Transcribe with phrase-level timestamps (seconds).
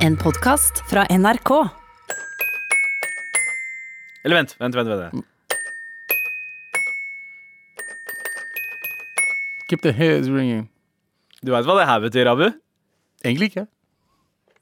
[0.00, 1.50] En podkast fra NRK.
[4.24, 4.88] Eller vent, vent, vent.
[4.88, 5.24] vent.
[9.70, 10.66] Keep the hairs ringing.
[11.44, 12.48] Du veit hva det her betyr, Abu?
[13.24, 13.66] Egentlig ikke.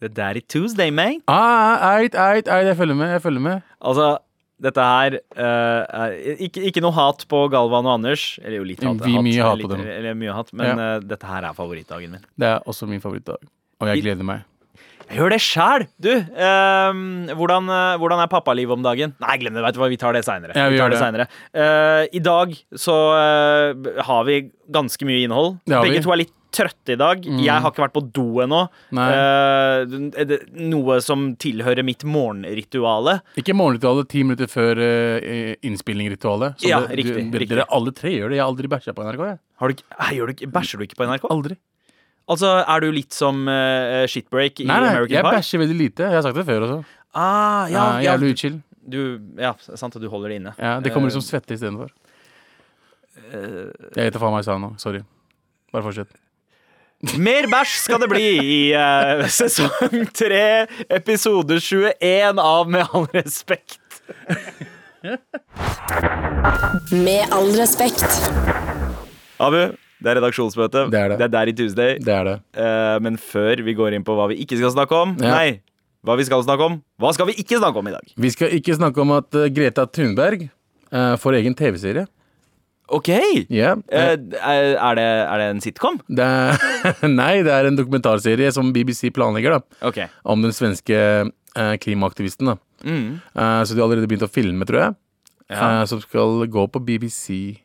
[0.02, 1.22] The Daddy Tuesday, man.
[1.26, 3.10] Ah, eit, eit, eit, jeg følger med.
[3.16, 4.18] jeg følger med Altså,
[4.62, 6.14] dette her eh, er
[6.46, 8.28] ikke, ikke noe hat på Galvan og Anders.
[8.44, 9.00] Eller jo litt hat.
[9.02, 9.88] Vi- mye hat på litt, dem.
[9.96, 12.22] Eller mye hat, men eh, dette her er favorittdagen min.
[12.38, 13.42] Det er også min favorittdag.
[13.80, 14.44] Og jeg gleder meg.
[15.08, 15.84] Jeg gjør det sjæl!
[16.04, 19.14] Du, ehm, hvordan, eh, hvordan er pappalivet om dagen?
[19.24, 19.62] Nei, glem det.
[19.64, 20.52] vet du hva, Vi tar det seinere.
[20.54, 20.98] Ja, vi vi det.
[21.00, 21.28] senere.
[21.56, 25.56] uh, I dag så eh, har vi ganske mye innhold.
[25.64, 27.24] Det Begge to er litt trøtte i dag.
[27.24, 28.60] Jeg har ikke vært på do ennå.
[28.92, 33.20] Det- noe som tilhører mitt morgenrituale.
[33.36, 36.60] Ikke morgenritualet ti minutter før uh, innspillingritualet.
[36.68, 37.48] Ja, riktig, du, riktig.
[37.56, 38.36] Dere alle tre gjør det.
[38.40, 39.24] Jeg har aldri bæsja på NRK.
[39.32, 39.38] Jeg.
[39.58, 41.28] Har du, ikke- gjør du, bæsjer du ikke på NRK?
[41.32, 41.56] Aldri.
[42.28, 45.36] Altså, Er du litt som uh, shitbreak i Nei, nei, American jeg Pie?
[45.38, 46.08] bæsjer veldig lite.
[46.08, 46.78] Jeg har sagt det før også.
[47.16, 49.00] Ah, ja, Ja, ja, Jævlig du,
[49.36, 50.52] ja, sant at du holder det inne.
[50.56, 51.90] Ja, det kommer Eh, liksom svette istedenfor.
[53.28, 54.70] Jeg vet faen meg jeg sa nå.
[54.80, 55.02] Sorry.
[55.72, 56.08] Bare fortsett.
[57.26, 63.78] Mer bæsj skal det bli i uh, sesong tre, episode 21 av Med all respekt.
[66.90, 68.08] Med all respekt.
[69.38, 69.60] Abu,
[69.98, 70.84] det er redaksjonsmøte.
[70.92, 71.16] Det er det.
[71.18, 71.96] Det er der i Tuesday.
[72.02, 72.36] Det er det.
[72.54, 75.32] Uh, men før vi går inn på hva vi ikke skal snakke om Ja.
[75.34, 75.48] Nei,
[76.06, 76.78] hva vi skal snakke om.
[77.02, 78.14] Hva skal vi ikke snakke om i dag?
[78.14, 82.06] Vi skal ikke snakke om at uh, Greta Thunberg uh, får egen TV-serie.
[82.88, 83.10] OK!
[83.52, 83.82] Yeah.
[83.92, 85.98] Eh, er, det, er det en sitcom?
[86.08, 86.62] Det er,
[87.20, 90.06] nei, det er en dokumentarserie som BBC planlegger da, okay.
[90.24, 90.96] om den svenske
[91.84, 92.48] klimaaktivisten.
[92.48, 92.54] da.
[92.86, 93.18] Mm.
[93.66, 94.96] Så de har allerede begynt å filme, tror jeg.
[95.52, 95.84] Ja.
[95.88, 97.58] som skal gå på BBC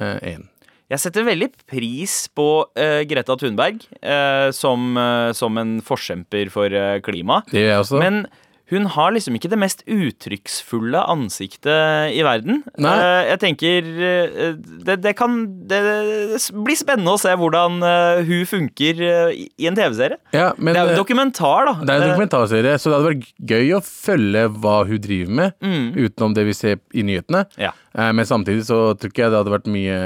[0.00, 0.46] eh, 1.
[0.92, 6.68] Jeg setter veldig pris på uh, Greta Thunberg uh, som, uh, som en forkjemper for
[6.68, 7.40] uh, klima.
[7.48, 8.02] Det gjør jeg også.
[8.02, 8.24] Men
[8.72, 12.62] hun har liksom ikke det mest uttrykksfulle ansiktet i verden.
[12.80, 12.92] Nei.
[12.96, 14.54] Eh, jeg tenker eh,
[14.86, 15.34] det, det kan
[15.68, 20.16] det, det blir spennende å se hvordan eh, hun funker i en TV-serie.
[20.32, 21.74] ja, Det er jo en dokumentar, da.
[21.84, 25.54] det er en dokumentarserie, så det hadde vært gøy å følge hva hun driver med,
[25.64, 25.92] Mm.
[25.96, 27.44] utenom det vi ser i nyhetene.
[27.60, 27.70] Ja.
[27.94, 29.98] Men samtidig så tror ikke jeg det hadde vært mye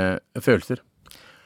[0.44, 0.82] følelser.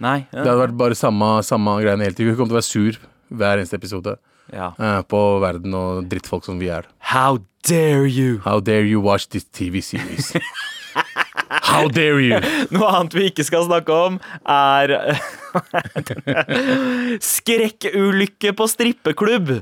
[0.02, 0.26] Nei.
[0.32, 2.32] Det hadde vært bare samme, samme greiene hele tiden.
[2.34, 2.98] Hun kom til å være sur
[3.32, 4.16] hver eneste episode
[4.52, 4.72] ja.
[4.78, 6.88] eh, på verden og drittfolk som vi er.
[7.12, 8.40] How dare you?
[8.44, 10.32] How dare you watch this TV series?
[11.62, 12.38] How dare you?
[12.74, 14.96] Noe annet vi ikke skal snakke om, er
[17.32, 19.58] Skrekkulykke på strippeklubb.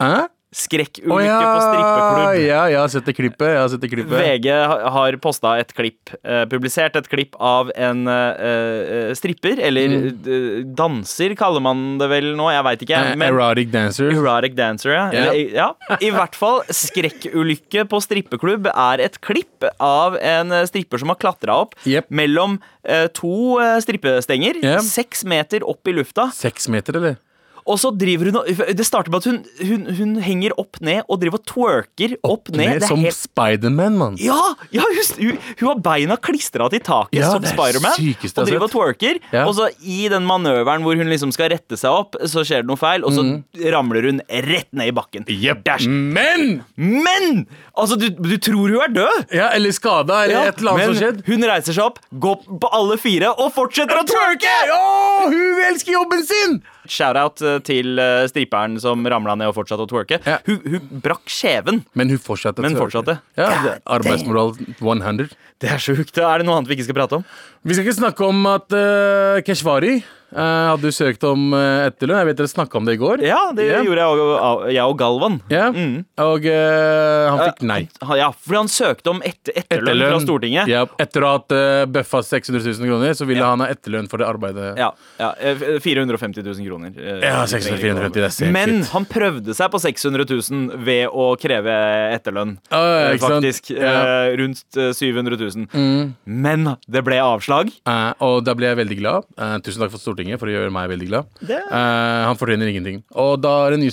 [0.00, 0.28] Hæ?
[0.50, 2.38] Skrekkulykke oh, ja, på strippeklubb.
[2.42, 3.44] ja, jeg har sett det klippet.
[3.52, 4.16] Jeg har sett det klippet.
[4.18, 4.48] VG
[4.96, 10.74] har posta et klipp, eh, publisert et klipp av en eh, eh, stripper, eller mm.
[10.74, 13.04] danser kaller man det vel nå, jeg veit ikke.
[13.12, 14.10] Eh, Men Erotic dancer.
[14.10, 15.06] Erotic dancer, ja.
[15.14, 15.30] Yeah.
[15.30, 15.96] Eller, ja.
[16.02, 21.60] I hvert fall skrekkulykke på strippeklubb er et klipp av en stripper som har klatra
[21.62, 22.10] opp yep.
[22.10, 24.82] mellom eh, to eh, strippestenger, yep.
[24.82, 26.32] seks meter opp i lufta.
[26.34, 27.20] Seks meter, eller?
[27.70, 28.38] Og så driver hun
[28.76, 29.38] Det starter med at hun,
[29.68, 32.58] hun, hun henger opp ned og driver og twerker opp, ned.
[32.60, 34.18] Ned, Det er som helt Spiderman, mann.
[34.20, 34.38] ja!
[34.74, 37.96] ja hun, hun, har beina klistra til taket Ja, som er Spiderman.
[38.30, 39.20] Og driver og twerker.
[39.32, 39.44] Ja.
[39.46, 42.70] Og så i den manøveren hvor hun liksom skal rette seg opp, så skjer det
[42.70, 43.24] noe feil, og så
[43.72, 45.26] ramler hun rett ned i bakken.
[45.64, 45.86] Dash.
[45.88, 47.46] Men Men!
[47.76, 49.30] Altså, du, du tror hun er død!
[49.36, 51.24] Ja, eller skada, eller Ja, et eller annet men som skjedde.
[51.28, 54.56] hun reiser seg opp, går på alle fire og fortsetter å twerke!
[54.70, 54.82] Ja,
[55.30, 56.60] hun elsker jobben sin!
[56.90, 60.20] Shout-out eh, til striperen stripperen som ramla ned og fortsatte å twerke.
[60.26, 60.38] Ja.
[60.46, 61.82] Hun, hun brakk skjeven.
[61.94, 62.62] Men hun fortsatte.
[62.64, 63.18] Men fortsatte.
[63.38, 65.30] Ja, det Arbeidsmoral 100.
[65.60, 66.16] Det er sjukt.
[66.18, 67.26] Er det noe annet vi ikke skal prate om?
[67.62, 72.20] Vi skal ikke snakke om at uh, Keshvari eh, hadde du søkt om uh, etterlønn.
[72.22, 73.22] Jeg vet dere snakka om det i går.
[73.26, 73.84] Ja, det yeah.
[73.86, 75.38] gjorde jeg og, jeg og Galvan.
[75.50, 75.70] Yeah.
[75.74, 75.96] Mm.
[76.22, 77.80] Og uh, han fikk nei.
[78.20, 80.70] Ja, fordi han søkte om et, etterlønn, fra Stortinget.
[80.70, 83.50] Ja, etter å ha hatt uh, bøffa 600 000 kroner, så ville Ja.
[83.54, 84.74] han ha etterlønn for det arbeidet.
[84.78, 86.92] Ja, ja, eh, 450 000 kroner.
[87.00, 88.52] eh, Ja, 600 450, det er sinnssykt.
[88.54, 91.74] Men han prøvde seg på 600 000 ved å kreve
[92.14, 92.56] etterlønn.
[92.70, 93.24] Eh, ikke?
[93.24, 93.70] Faktisk.
[93.72, 93.82] Mm.
[93.88, 96.12] eh, Rundt eh, 700 000.
[96.24, 97.72] Men det ble avslag.
[97.88, 99.28] Eh, og da ble jeg veldig glad.
[99.40, 101.24] Eh, tusen takk for Stortinget for å gjøre meg veldig glad.
[101.40, 103.02] Det- Uh, han fortjener ingenting.
[103.14, 103.86] Og da er det en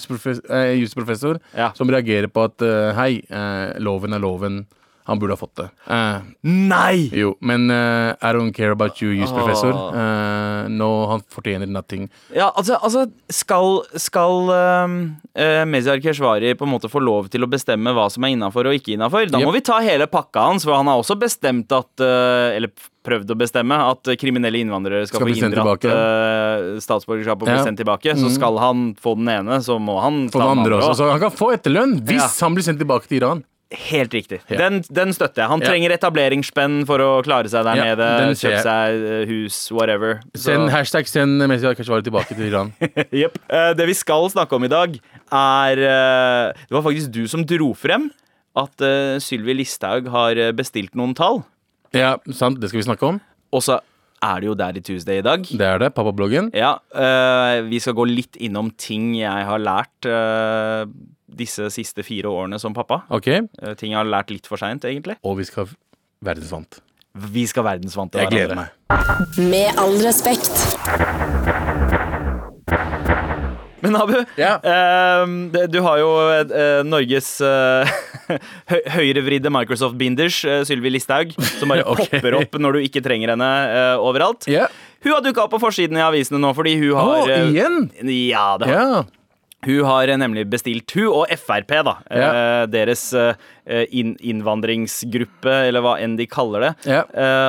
[0.49, 1.71] eh, jusprofessor Ja.
[1.73, 3.21] som reagerer på at eh, hei,
[3.79, 4.65] loven er loven.
[5.07, 5.65] Han burde ha fått det.
[5.87, 7.07] Uh, Nei!
[7.15, 9.71] jo, men uh, I don't care about you, jusprofessor.
[9.71, 9.95] professor.
[9.95, 12.09] Uh, no, han fortjener nothing.
[12.35, 17.49] Ja, altså, altså skal, skal uh, Mezyar Keshvari på en måte få lov til å
[17.51, 19.29] bestemme hva som er innafor og ikke innafor?
[19.31, 22.71] Da må vi ta hele pakka hans, for han har også bestemt at Eller
[23.07, 27.79] prøvd å bestemme at kriminelle innvandrere skal, Skal få inndratt uh, statsborgerskap og bli sendt
[27.79, 28.15] tilbake.
[28.19, 30.95] Så skal han få den ene, så må han få den andre også.
[30.99, 32.33] Så han kan få etterlønn hvis Ja.
[32.43, 33.45] han blir sendt tilbake til Iran.
[33.71, 34.37] Helt riktig.
[34.47, 34.57] Ja.
[34.61, 35.49] Den, den støtter jeg.
[35.51, 35.67] Han Ja.
[35.73, 38.07] trenger etableringsspenn for å klare seg der Ja, nede.
[38.39, 40.21] Kjøpe seg uh, hus, whatever.
[40.33, 42.71] Så- Send hashtag send Messi Kashvari tilbake til Iran.
[43.11, 43.35] Jepp.
[43.49, 44.95] Eh, det vi skal snakke om i dag,
[45.35, 48.07] er eh, Det var faktisk du som dro frem
[48.57, 48.81] at
[49.21, 51.43] Sylvi Listhaug har eh, bestilt noen tall.
[51.93, 53.19] Ja, sant, det skal vi snakke om.
[53.53, 53.81] Og så
[54.23, 55.43] er det jo der i Tuesday i dag.
[55.43, 55.91] Det er det.
[55.93, 56.49] Pappabloggen.
[56.55, 60.87] Ja, eh, Vi skal gå litt innom ting jeg har lært eh,
[61.27, 63.01] disse siste fire årene som pappa.
[63.13, 63.27] Ok.
[63.27, 65.17] Eh, ting jeg har lært litt for seint, egentlig.
[65.27, 65.67] Og vi skal
[66.23, 66.79] verdensvant.
[67.17, 68.15] Vi skal verdensvant.
[68.15, 68.73] Jeg gleder meg.
[69.37, 70.53] Med all respekt.
[73.79, 74.55] Men Abu, Ja.
[74.63, 77.91] eh, du har jo eh, Norges eh,
[78.71, 82.09] hø høyrevridde Microsoft-binders, eh, Sylvi Listhaug, som bare okay.
[82.17, 84.49] popper opp når du ikke trenger henne eh, overalt.
[84.49, 84.73] Yeah.
[85.05, 87.77] Hun har dukka opp på forsiden i avisene nå fordi hun har eh, igjen?
[88.09, 89.05] Ja, det har.
[89.65, 92.65] Hun har eh, nemlig bestilt, hun og Frp, da, eh, Ja.
[92.69, 93.33] deres eh,
[93.89, 97.03] innvandringsgruppe, eller hva enn de kaller det, Ja.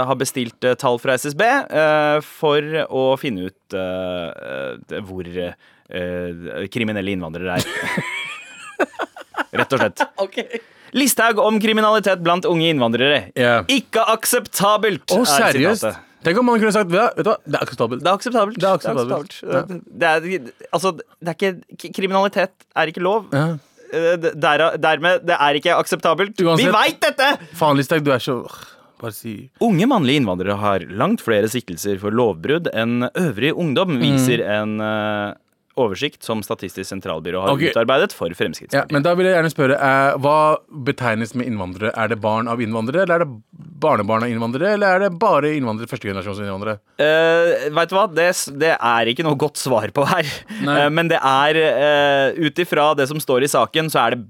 [0.09, 1.43] har bestilt tall fra SSB
[2.25, 3.77] for å finne ut
[5.05, 5.29] hvor
[6.73, 7.65] kriminelle innvandrere er.
[9.59, 10.03] Rett og slett.
[10.97, 13.31] Listhaug om kriminalitet blant unge innvandrere.
[13.37, 13.63] Ja.
[13.69, 15.05] Ikke akseptabelt!
[15.13, 15.85] Oh, er seriøst?
[15.85, 16.05] sitatet.
[16.27, 18.03] Tenk om man kunne sagt Vet du hva, det er akseptabelt.
[18.03, 18.59] Det er akseptabelt.
[18.59, 19.37] Det er akseptabelt.
[19.43, 23.29] Det er, det er, altså, det er ikke Kriminalitet er ikke lov.
[23.33, 23.45] Ja.
[23.89, 26.35] Eh, Der, dermed, det er ikke akseptabelt.
[26.43, 27.29] Uansett- Vi veit dette!
[27.57, 28.41] Faen, Listhaug, du er så
[28.99, 34.01] Bare si Unge mannlige innvandrere har langt flere siktelser for lovbrudd enn øvrig ungdom, Mm.
[34.03, 35.35] viser en eh,
[35.79, 37.73] oversikt som Statistisk sentralbyrå har okay.
[37.73, 38.95] utarbeidet for ja, Fremskrittspartiet.
[38.95, 40.39] Men da vil jeg gjerne spørre eh, Hva
[40.89, 41.93] betegnes med innvandrere?
[41.99, 45.53] Er det barn av innvandrere, eller er det barnebarn av innvandrere, eller er det bare
[45.57, 46.79] innvandrere, førstegenerasjonsinnvandrere?
[47.03, 48.07] Eh, vet du hva?
[48.11, 48.31] Det,
[48.61, 50.33] det er ikke noe godt svar på her.
[50.59, 54.27] Eh, men det er eh, ut ifra det som står i saken, så er det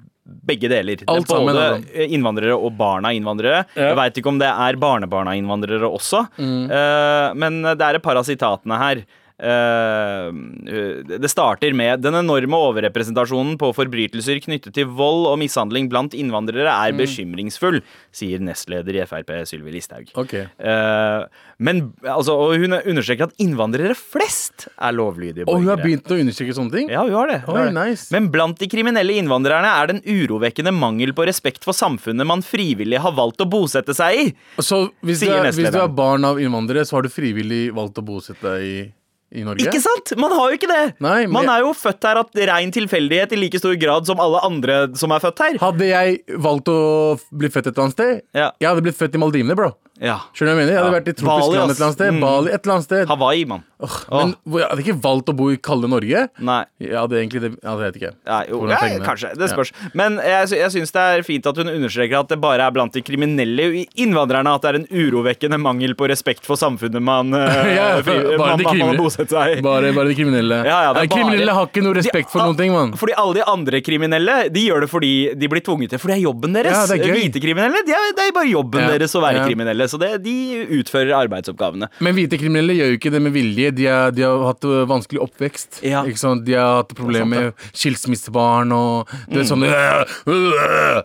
[0.49, 1.00] begge deler.
[1.03, 2.09] Er Alt sammen, både altså.
[2.17, 3.62] innvandrere og barna innvandrere.
[3.73, 3.79] Ja.
[3.79, 3.87] Mm.
[3.89, 8.19] Jeg veit ikke om det er barnebarna innvandrere også, Eh, men det er et par
[8.19, 9.00] av sitatene her.
[9.38, 16.14] Eh, det starter med den enorme overrepresentasjonen på forbrytelser knyttet til vold og mishandling blant
[16.19, 16.99] innvandrere er Mm.
[16.99, 17.81] bekymringsfull,
[18.12, 20.11] sier nestleder i Frp Sylvi Listhaug.
[20.19, 21.25] Ok Eh,
[21.58, 25.55] men altså, og hun understreker at innvandrere flest er lovlydige borgere.
[25.55, 26.88] Og hun har begynt å understreke sånne ting?
[26.90, 27.40] Ja, hun har det.
[27.46, 27.75] Hun Oi, har det.
[27.90, 28.08] nice.
[28.12, 32.43] Men blant de kriminelle innvandrerne er det en urovekkende mangel på respekt for samfunnet man
[32.43, 34.35] frivillig har valgt å bosette seg i.
[34.61, 37.99] Så hvis du, er, hvis du er barn av innvandrere, så har du frivillig valgt
[37.99, 38.93] å bosette deg i,
[39.32, 39.66] i Norge?
[39.69, 40.14] Ikke sant?
[40.16, 40.94] Man har jo ikke det.
[41.00, 44.19] Nei, men- Man er jo født her av rein tilfeldighet i like stor grad som
[44.20, 45.58] alle andre som er født her.
[45.58, 48.50] Hadde jeg valgt å bli født et eller annet sted, Ja.
[48.60, 49.75] jeg hadde blitt født i Maldivene, bro.
[50.00, 50.20] Ja.
[50.32, 50.72] Skjønner du hva jeg mener?
[50.72, 51.00] Jeg hadde Ja.
[51.00, 52.12] vært i tropisk Bali, land et eller annet sted.
[52.14, 52.20] Mm.
[52.20, 53.08] Bali, et eller annet sted.
[53.08, 53.64] Hawaii, mann.
[54.10, 56.28] Men hvor- jeg hadde ikke valgt å bo i kalde Norge.
[56.40, 56.64] Nei.
[56.80, 58.14] Jeg hadde egentlig det ja, det vet ikke.
[58.26, 59.34] Ja, jo, ja, kanskje.
[59.34, 59.54] Det Ja.
[59.56, 59.72] spørs.
[59.94, 62.92] Men jeg, jeg syns det er fint at hun understreker at det bare er blant
[62.92, 67.75] de kriminelle innvandrerne at det er en urovekkende mangel på respekt for samfunnet man, eh,
[67.78, 69.29] Ja, for, man, man, man, man har kriminelle.
[69.29, 69.62] seg i.
[69.67, 70.59] Bare, bare de kriminelle.
[70.69, 72.93] Ja, ja, Nei, kriminelle har ikke noe respekt for De- noen ting, mann.
[73.00, 76.17] Fordi alle de andre kriminelle De gjør det fordi de blir tvunget til For det
[76.19, 76.73] er jobben deres.
[76.73, 77.19] Ja, det er gøy.
[77.19, 79.88] Hvite kriminelle, det er, det er bare jobben Ja, deres å være kriminelle.
[79.91, 80.37] Så det, de
[80.79, 81.88] utfører arbeidsoppgavene.
[82.00, 83.73] Men hvite kriminelle gjør jo ikke det med vilje.
[83.75, 85.82] De, er, de har hatt vanskelig oppvekst.
[85.87, 86.05] Ja.
[86.09, 86.44] Ikke sant?
[86.47, 91.02] De har hatt problemer med skilsmissebarn og det er sånn øh, øh.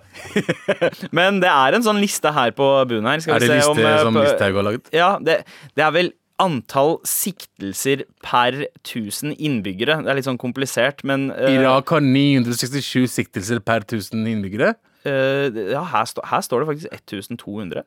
[1.11, 3.23] Men det er en sånn liste her på bunnen her.
[3.23, 4.89] Skal Er vi det se liste om, som på- Listhaug har laget?
[4.93, 5.39] Ja, det,
[5.75, 6.11] det er vel
[6.41, 9.99] antall siktelser per 1000 innbyggere.
[10.03, 14.73] Det er litt sånn komplisert, men uh, Irak har 967 siktelser per 1000 innbyggere.
[15.05, 17.83] Uh, Ja, her, sto, her står det faktisk 1200.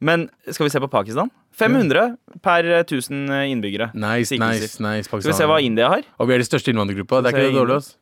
[0.00, 1.30] Men skal vi se på Pakistan?
[1.58, 2.12] 500
[2.44, 3.90] per 1000 innbyggere.
[3.94, 5.08] Nice, nice, nice, nice.
[5.08, 6.04] Skal vi se hva India har?
[6.18, 7.22] Og vi er de største innvandrergruppa.
[7.24, 7.96] Det er ikke det dårlig, ass.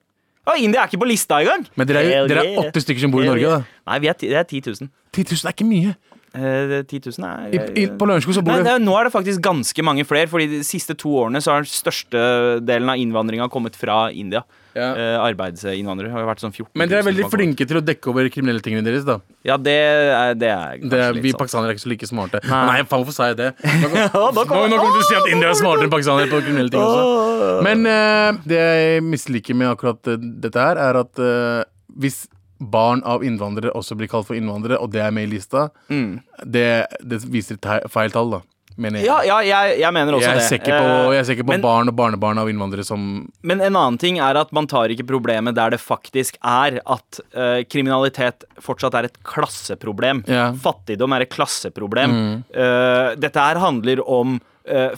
[0.47, 1.64] Ja, India er ikke på lista engang!
[1.75, 3.81] Men dere er, dere er åtte stykker som bor i Norge, da.
[3.90, 4.90] Nei, vi er, det er 10 000.
[5.16, 5.95] 10 000 er ikke mye.
[6.37, 9.12] Eh, 10 000 er I, i, på Lørenskog så bor Nei, det, nå er det
[9.14, 12.21] faktisk ganske mange flere, Fordi de siste to årene så har den største
[12.66, 14.43] delen av innvandringa kommet fra India.
[14.76, 14.90] Ja.
[14.93, 18.11] Eh, arbeidsinnvandrere har jo vært sånn 14 Men dere er veldig flinke til å dekke
[18.12, 19.14] over kriminelle tingene deres, da.
[19.49, 21.38] Ja, det er, det er Det vi sånn.
[21.40, 22.43] pakistanere er ikke så like smarte.
[22.45, 22.61] Nei.
[22.69, 23.49] Nei, faen, hvorfor sa jeg det?
[23.64, 25.95] Nå, nå, Ja, nå kommer- kommer du til å si at India er smartere enn
[25.97, 27.64] pakistanere på kriminelle ting også.
[27.64, 31.64] Men eh, det jeg misliker med akkurat eh, dette her, er at eh,
[31.97, 32.26] hvis
[32.59, 36.87] barn av innvandrere også blir kalt for innvandrere, og det er med i lista, det,
[37.03, 38.43] det viser et feil tall, da.
[38.77, 39.09] Mener jeg.
[39.09, 40.69] Ja, ja jeg, jeg mener også jeg, det.
[40.69, 43.07] på, Eh, jeg ser ikke på men- barn og barnebarn av innvandrere som
[43.43, 47.21] Men en annen ting er at man tar ikke problemet der det faktisk er at
[47.33, 50.25] uh, kriminalitet fortsatt er et klasseproblem.
[50.29, 50.51] Ja.
[50.53, 52.45] Fattigdom er et klasseproblem.
[52.53, 54.39] Eh, dette her handler om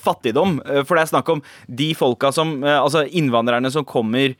[0.01, 4.33] fattigdom, for det er snakk om de folka som Altså innvandrerne som kommer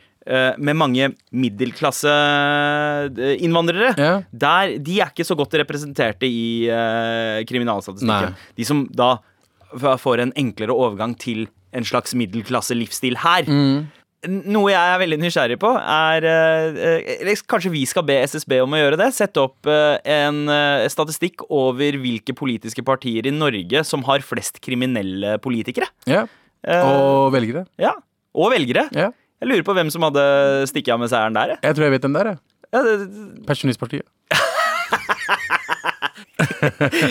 [0.59, 3.95] med mange middelklasseinnvandrere.
[3.99, 4.23] Ja.
[4.33, 8.35] Der, de er ikke så godt representerte i uh, kriminalstatistikken.
[8.35, 8.39] Nei.
[8.59, 9.15] De som da
[10.01, 13.45] får en enklere overgang til en slags middelklasse-livsstil her.
[14.27, 18.81] Noe jeg er veldig nysgjerrig på, er eh, Kanskje vi skal be SSB om å
[18.81, 19.13] gjøre det?
[19.15, 24.59] Sette opp eh, en eh, statistikk over hvilke politiske partier i Norge som har flest
[24.65, 25.87] kriminelle politikere.
[26.11, 26.25] Ja.
[26.67, 27.63] Eh, Og velgere.
[27.79, 27.93] ja.
[28.39, 28.89] Og velgere.
[28.97, 29.13] Ja.
[29.39, 30.23] Jeg lurer på hvem som hadde
[30.71, 31.53] stikket av med seieren der.
[31.55, 31.61] jeg.
[31.63, 32.39] Jeg tror jeg vet den der, jeg.
[32.75, 34.07] Ja, det- Pensjonistpartiet.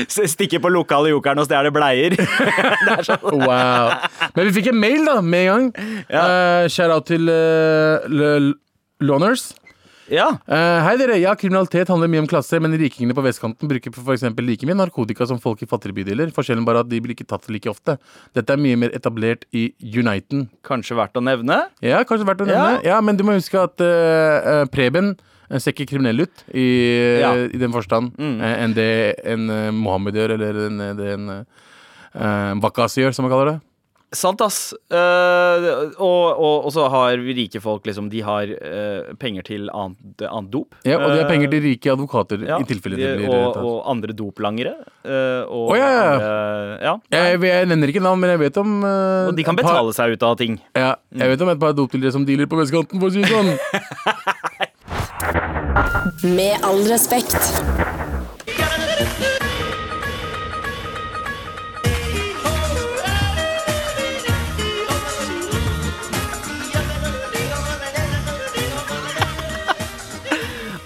[0.08, 2.16] Stikke på lokale jokeren og stjele bleier.
[2.88, 3.24] det er sånn.
[3.44, 3.94] Wow.
[4.36, 5.66] Men vi fikk en mail da, med en gang.
[6.12, 6.24] Ja.
[6.28, 8.52] Uh, shout out til uh,
[9.04, 9.44] Loners.
[10.12, 10.28] Ja.
[10.48, 14.16] Eh, hei dere, ja, kriminalitet handler mye om klasse, men rikingene på vestkanten bruker for
[14.16, 16.32] eksempel like mye narkotika som folk i fattigere bydeler.
[16.36, 17.98] Forskjellen bare at de blir ikke tatt like ofte.
[18.38, 20.48] Dette er mye mer etablert i Uniten.
[20.68, 21.64] Kanskje verdt å nevne.
[21.84, 22.80] Ja, kanskje verdt å nevne.
[22.88, 25.14] Ja, men du må huske at eh, Preben
[25.50, 26.68] eh, ser ikke kriminell ut i,
[27.22, 27.34] Ja.
[27.36, 28.90] i den forstand eh, enn det
[29.28, 33.58] en uh, Mohammed gjør, eller en, det en uh, Vakas gjør, som man kaller det.
[34.16, 34.72] Sant, ass.
[34.88, 40.24] Uh, og, og, og så har rike folk liksom De har uh, penger til annet,
[40.24, 40.78] annet dop.
[40.88, 43.36] Ja, og de har penger Eh, til rike advokater ja, i tilfelle de- det blir
[43.36, 44.74] og, og andre doplangere.
[45.04, 46.16] Uh, og oh, ja, ja.
[46.88, 46.94] ja.
[47.12, 49.98] Jeg, jeg nevner ikke navn, men jeg vet om eh, Og de kan betale par-
[50.00, 50.56] seg ut av ting.
[50.78, 53.32] Ja, jeg vet om et par dopdealere som dealer på vestkanten, for å si det
[53.36, 53.52] sånn.
[56.38, 57.36] Med all respekt.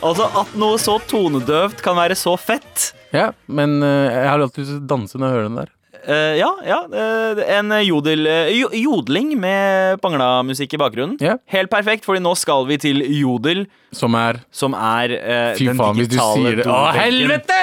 [0.01, 2.91] Altså At noe så tonedøvt kan være så fett.
[3.13, 5.71] Ja, men eh, jeg har alltid lyst til å danse når jeg hører den der.
[6.01, 6.79] Eh, ja, ja.
[6.97, 11.19] eh, en jodel, eh, jo- jodling med pangla musikk i bakgrunnen.
[11.21, 11.35] Ja.
[11.53, 15.77] Helt perfekt, fordi nå skal vi til jodel, Som er som er eh, Fy den
[15.77, 16.65] faen, hvis du digitale sier det.
[16.65, 17.01] Å, doveggen.
[17.03, 17.61] helvete!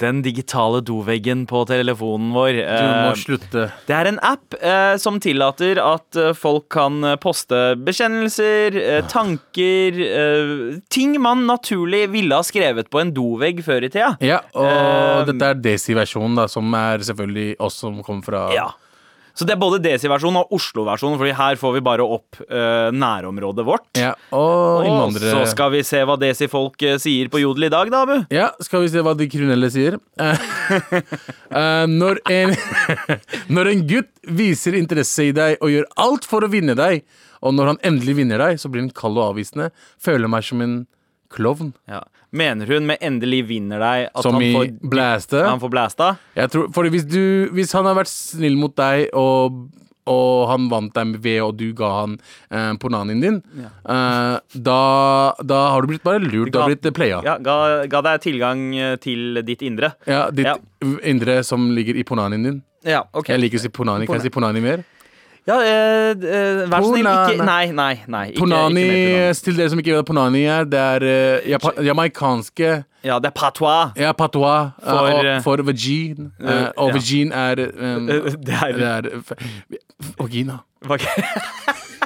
[0.00, 2.58] Den digitale doveggen på telefonen vår.
[2.60, 3.62] Du må Eh, slutte.
[3.88, 9.00] Det er en app eh, som tillater at eh, folk kan eh, poste bekjennelser, eh,
[9.08, 10.52] tanker eh,
[10.92, 14.12] Ting man naturlig ville ha skrevet på en dovegg før i tida.
[14.24, 18.68] Ja, og dette er Desi-versjonen, da, som er selvfølgelig oss som kommer fra Ja.
[19.40, 23.64] Så det er både Desi-versjonen og Oslo-versjonen, Fordi her får vi bare opp uh, nærområdet
[23.64, 23.86] vårt.
[23.96, 27.88] Ja, og Og så skal vi se hva Desi-folk uh, sier på Jodel i dag,
[27.88, 28.26] da, Abu.
[28.34, 29.96] Ja, skal vi se hva de kriminelle sier.
[30.20, 30.44] Eh,
[31.62, 32.52] eh, når, en,
[33.56, 37.06] når en gutt viser interesse i deg og gjør alt for å vinne deg,
[37.40, 40.60] og når han endelig vinner deg, så blir han kald og avvisende, føler meg som
[40.60, 40.82] en
[41.30, 41.72] klovn.
[41.88, 42.02] Ja.
[42.32, 45.42] Mener hun med 'endelig vinner deg' at Som han i får, blæste.
[45.46, 46.16] han får blæsta?
[46.36, 49.68] Jeg tror, fordi hvis, du, hvis han har vært snill mot deg, og,
[50.06, 52.18] og han vant deg ved og du ga han
[52.50, 54.80] eh, pornanien din, eh, da,
[55.42, 56.52] da har du blitt bare lurt.
[56.52, 57.20] Du har blitt playa.
[57.26, 59.94] Ja, ga, ga deg tilgang eh, til ditt indre.
[60.06, 60.56] Ja, ditt Ja.
[61.02, 62.62] indre som ligger i pornanien din.
[62.84, 63.34] Ja, okay.
[63.36, 64.06] Jeg liker å si pornani.
[64.06, 64.84] Kan jeg si pornani mer?
[65.48, 67.94] Ja, eh, eh, vær så snill, ikke Nei, nei.
[68.06, 71.06] nei ikke, Ponani, ikke mer til dere som ikke vet hva ponani er, det er
[71.08, 72.72] eh, japa jamaikanske
[73.04, 73.92] Ja, det er patois.
[73.96, 76.30] ja, patois eh, For, og- eh, for vagin.
[76.40, 76.94] eh, og ja.
[76.98, 80.58] vagin er um, det er- det er f- Vagina.
[80.88, 81.02] Ok.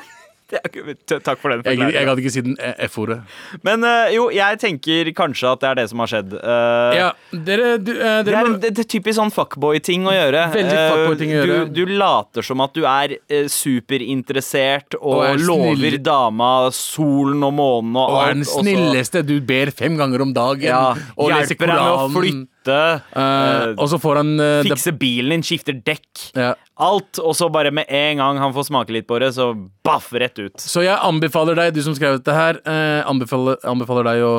[1.24, 3.20] Takk for den Jeg, jeg hadde ikke si den eh, F-ordet.
[3.66, 6.34] Men uh, jo, jeg tenker kanskje at det er det som har skjedd.
[6.38, 10.44] Uh, Ja, dere, du, eh, Det er, det, det er typisk sånn fuckboy-ting å gjøre.
[10.54, 11.58] Veldig Eh, fuckboy-ting å gjøre.
[11.70, 13.16] Du, du later som at du er
[13.50, 15.98] superinteressert og, Og er lover snill.
[16.06, 18.34] dama solen og månen og, og alt.
[18.34, 19.24] den er den snilleste.
[19.26, 20.64] Du ber fem ganger om dagen.
[20.66, 22.44] Ja, og leser hjelper deg med å Koranen.
[22.64, 23.02] Flytte.
[23.14, 26.30] Eh, eh, og så får han uh, fikse bilen din, skifter dekk.
[26.34, 26.54] ja.
[26.74, 29.52] Alt, og så bare med en gang han får smake litt på det, så
[29.84, 30.58] baff, rett ut.
[30.58, 34.34] Så jeg anbefaler deg, du som skrev dette her, uh, anbefaler, anbefaler deg å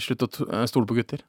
[0.00, 1.20] slutte å stole på gutter.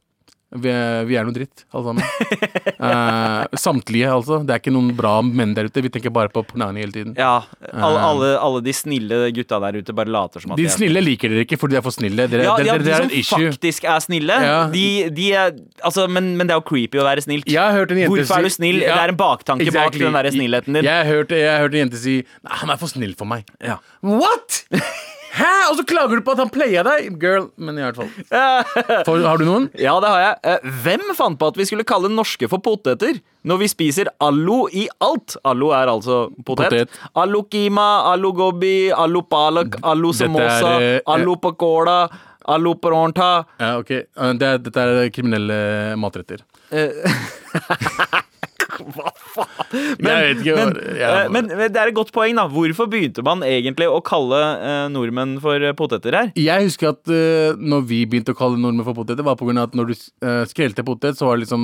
[0.54, 2.04] Vi er, vi er noe dritt, alle sammen.
[2.84, 4.42] Eh, samtlige, altså.
[4.44, 5.80] Det er ikke noen bra menn der ute.
[5.86, 7.14] Vi tenker bare på Pornani hele tiden.
[7.16, 10.74] Ja, alle, alle, alle de snille gutta der ute bare later som at De er
[10.74, 12.28] snille liker dere ikke fordi de er for snille.
[12.28, 14.36] Dere, Ja, dere, ja, dere, de som faktisk er snille.
[14.44, 14.60] Ja.
[14.74, 17.48] De, de er, altså, men, men det er jo creepy å være snilt.
[17.48, 18.84] Jeg har hørt en jente Hvorfor er du snill?
[18.84, 20.06] Det er en baktanke bak exactly.
[20.10, 20.92] den der snillheten din.
[20.92, 23.48] Jeg hørte, jeg hørte en jente si Nei, han er for snill for meg.
[23.64, 23.80] Ja.
[24.04, 24.66] What?!
[25.34, 25.50] Hæ?!
[25.72, 27.16] Og så klager du på at han playa deg!
[27.22, 27.48] Girl.
[27.58, 28.10] Men i hvert fall.
[29.08, 29.70] For, har du noen?
[29.82, 30.36] Ja, det har jeg.
[30.52, 33.18] Eh, Hvem fant på at vi skulle kalle norske for poteter
[33.50, 35.36] når vi spiser allo i alt?
[35.50, 36.70] Allo er altså potet.
[36.70, 37.00] Potet.
[37.20, 41.98] Allo kima, allo gobi, allo palak, allo er, eh, allo pakoda,
[42.54, 43.32] allo paronta.
[43.60, 43.92] Ja, ok.
[43.92, 46.46] Eh, Det dette er kriminelle matretter.
[48.74, 49.44] Hva faen?
[49.44, 49.63] jeg vet ikke.
[49.74, 52.46] Men, eh, men, men det er et godt poeng, da.
[52.52, 56.32] Hvorfor begynte man egentlig å kalle eh, nordmenn for eh, poteter her?
[56.40, 59.62] Jeg husker at uh, når vi begynte å kalle nordmenn for poteter, var på grunn
[59.62, 61.64] av at når du uh, skrelte potet, så var det liksom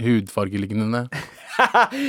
[0.00, 1.06] hudfargelignende.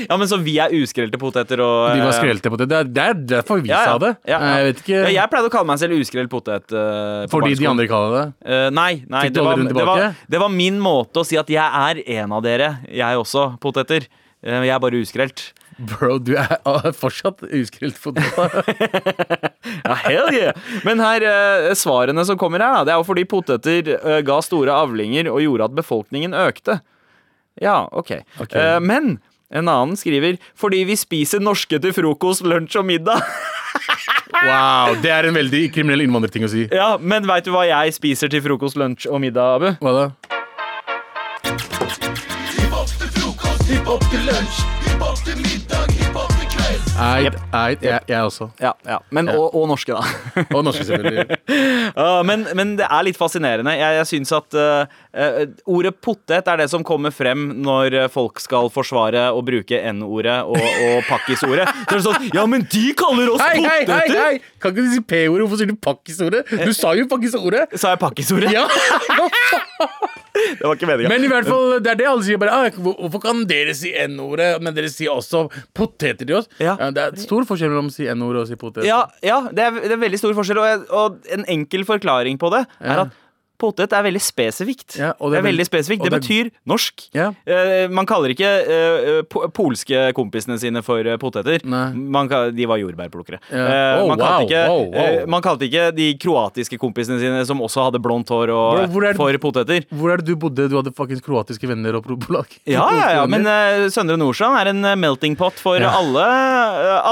[0.08, 2.70] Ja, men Så vi er uskrelte poteter og De var eh, skrelte poteter.
[2.72, 3.90] Det er, det er derfor vi Ja, ja.
[3.90, 4.12] sa det.
[4.30, 4.38] Ja.
[4.38, 6.72] Eh, Jeg vet ikke jeg pleide å kalle meg selv uskrelt potet.
[6.72, 8.24] Uh, Fordi de andre kaller det.
[8.48, 11.60] Uh, nei, nei det, var, det, var, det var min måte å si at jeg
[11.66, 12.70] er en av dere.
[12.88, 14.08] Jeg også, poteter.
[14.44, 15.44] Eh, jeg er bare uskrelt.
[15.82, 18.26] Bro, du er fortsatt uskrelt potet.
[19.82, 20.58] Ja, hell yeah!
[20.86, 24.74] Men her, eh, svarene som kommer her, det er jo fordi poteter eh, ga store
[24.84, 26.80] avlinger og gjorde at befolkningen økte.
[27.62, 28.12] Ja, OK.
[28.44, 28.54] Ok.
[28.58, 29.16] Eh, men
[29.52, 33.24] en annen skriver fordi vi spiser norske til frokost, lunsj og middag.
[34.42, 36.64] Wow, Det er en veldig kriminell innvandrerting å si.
[36.74, 39.68] ja, Men veit du hva jeg spiser til frokost, lunsj og middag, Abu?
[39.84, 40.06] Hva da?
[47.02, 48.46] Eit, eid, jeg, jeg også.
[48.62, 49.00] Ja, ja.
[49.10, 50.04] Men, Og, og norske, da.
[50.56, 51.38] Og norske, selvfølgelig.
[52.00, 53.74] uh, men, men det er litt fascinerende.
[53.76, 54.86] Jeg, jeg syns at uh,
[55.66, 60.62] ordet potet er det som kommer frem når folk skal forsvare å bruke N-ordet og,
[60.62, 61.68] og pakkisordet.
[61.90, 64.08] Så er det sånn Ja, men de kaller oss Hei, hei, hei!
[64.16, 65.44] hei Kan ikke du si P-ordet?
[65.44, 66.56] Hvorfor sier du pakkisordet?
[66.64, 67.76] Du sa jo pakkisordet!
[67.76, 68.54] Sa jeg pakkisordet?
[68.56, 68.68] Ja.
[70.32, 71.12] Det var ikke meninga.
[71.12, 72.40] Men i hvert fall, det er det alle sier.
[72.42, 75.46] bare ah, Hvorfor kan dere si N-ordet, men dere sier også
[75.78, 76.50] poteter til oss?
[76.62, 76.78] Ja.
[76.94, 78.88] det er stor forskjell mellom å si N-ordet og å si potet.
[78.88, 82.54] Ja, ja det, er, det er veldig stor forskjell, og, og en enkel forklaring på
[82.56, 83.21] det er at
[83.62, 84.98] potet er veldig spesifikt.
[85.00, 86.04] Ja, det, det er veldig spesifikt.
[86.06, 87.06] Det det betyr norsk.
[87.18, 87.30] Ja.
[87.48, 91.64] Uh, man kaller ikke uh, po polske kompisene sine for eh, poteter.
[91.66, 93.42] Man, de var jordbærplukkere.
[93.52, 93.66] Ja.
[93.66, 95.28] Uh, Oh, man, kalte wow, ikke, wow, wow.
[95.30, 99.18] man kalte ikke de kroatiske kompisene sine, som også hadde blondt hår, og, hvor, hvor
[99.20, 99.86] for poteter.
[99.94, 100.68] Hvor er det du bodde?
[100.72, 102.56] Du hadde faktisk kroatiske venner og polak?
[102.70, 102.86] Ja,
[103.18, 103.46] ja, men
[103.94, 106.26] Søndre Nordstrand er en melting pot for alle,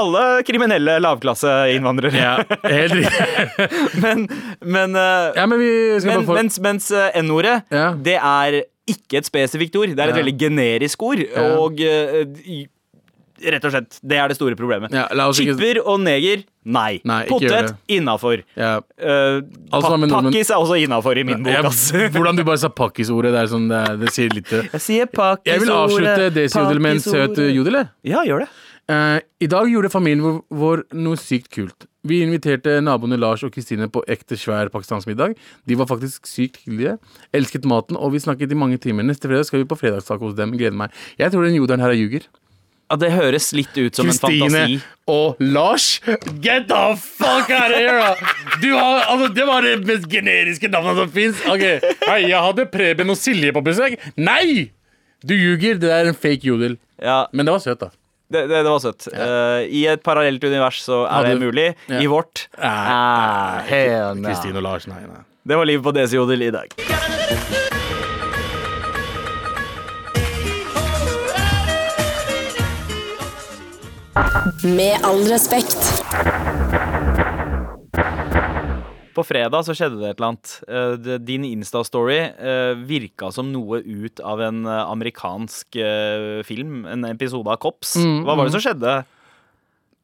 [0.00, 2.16] alle kriminelle lavklasseinnvandrere.
[2.16, 3.68] Ja, helt riktig.
[4.04, 4.26] men
[4.60, 4.96] men,
[5.36, 7.92] Ja, men vi skal men bare få mens, mens eh, N-ordet, Ja.
[7.94, 9.92] det er ikke et spesifikt ord.
[9.94, 10.22] Det er et Ja.
[10.24, 11.20] veldig generisk ord.
[11.60, 12.66] Og uh,
[13.40, 14.92] rett og slett, det er det store problemet.
[14.92, 17.00] Ja, Chipper ikke- og neger, nei.
[17.08, 18.42] Nei, Potet, innafor.
[18.56, 18.80] ja.
[19.00, 19.40] Uh,
[19.72, 21.62] Altså, pa pakkis er også innafor i min bok, Ja.
[22.12, 24.50] Hvordan du bare sa pakkisordet, det, sånn, det, det sier litt.
[24.50, 25.46] Jeg sier pakkisordet.
[25.54, 27.72] Jeg vil avslutte Desi-jodel med en søt jodel.
[27.80, 27.88] jeg.
[28.12, 28.48] Ja, gjør det.
[28.90, 31.86] Uh, I dag gjorde familien vår noe sykt kult.
[32.08, 35.34] Vi inviterte naboene Lars og Kristine på ekte svær pakistansk middag.
[35.68, 36.94] De var faktisk sykt hyggelige.
[37.36, 39.04] Elsket maten, og vi snakket i mange timer.
[39.04, 40.54] Neste fredag skal vi på fredagstaco hos dem.
[40.56, 40.94] Gleder meg.
[41.20, 42.24] Jeg tror den joderen her er ljuger.
[42.90, 44.80] Ja, det høres litt ut som en Kristine fantasi.
[45.12, 46.00] og Lars,
[46.42, 48.16] get the fuck out of here!
[48.64, 51.44] Du har, altså, det var det mest generiske navnet som fins.
[51.46, 51.78] Okay.
[52.08, 53.94] Hei, jeg hadde Preben og Silje på besøk.
[54.18, 54.72] Nei!
[55.22, 55.78] Du ljuger.
[55.78, 56.80] Det er en fake jodel.
[56.98, 57.92] Ja, Men det var søt, da.
[58.30, 59.08] Det, det, det var søtt.
[59.10, 61.66] Uh, I et parallelt univers så er det mulig.
[61.90, 61.98] Ja.
[61.98, 62.46] I vårt.
[63.66, 65.24] Kristine og Lars, nei, nei.
[65.42, 66.70] Det var livet på DC Odel i dag.
[74.62, 76.04] Med all respekt.
[79.20, 80.56] På fredag så skjedde det et eller annet.
[80.64, 86.86] Eh, Din Insta-story uh, virka som noe ut av en eh, amerikansk eh, film.
[86.88, 87.98] En episode av Kops.
[88.00, 89.02] Mm, Hva var det som skjedde?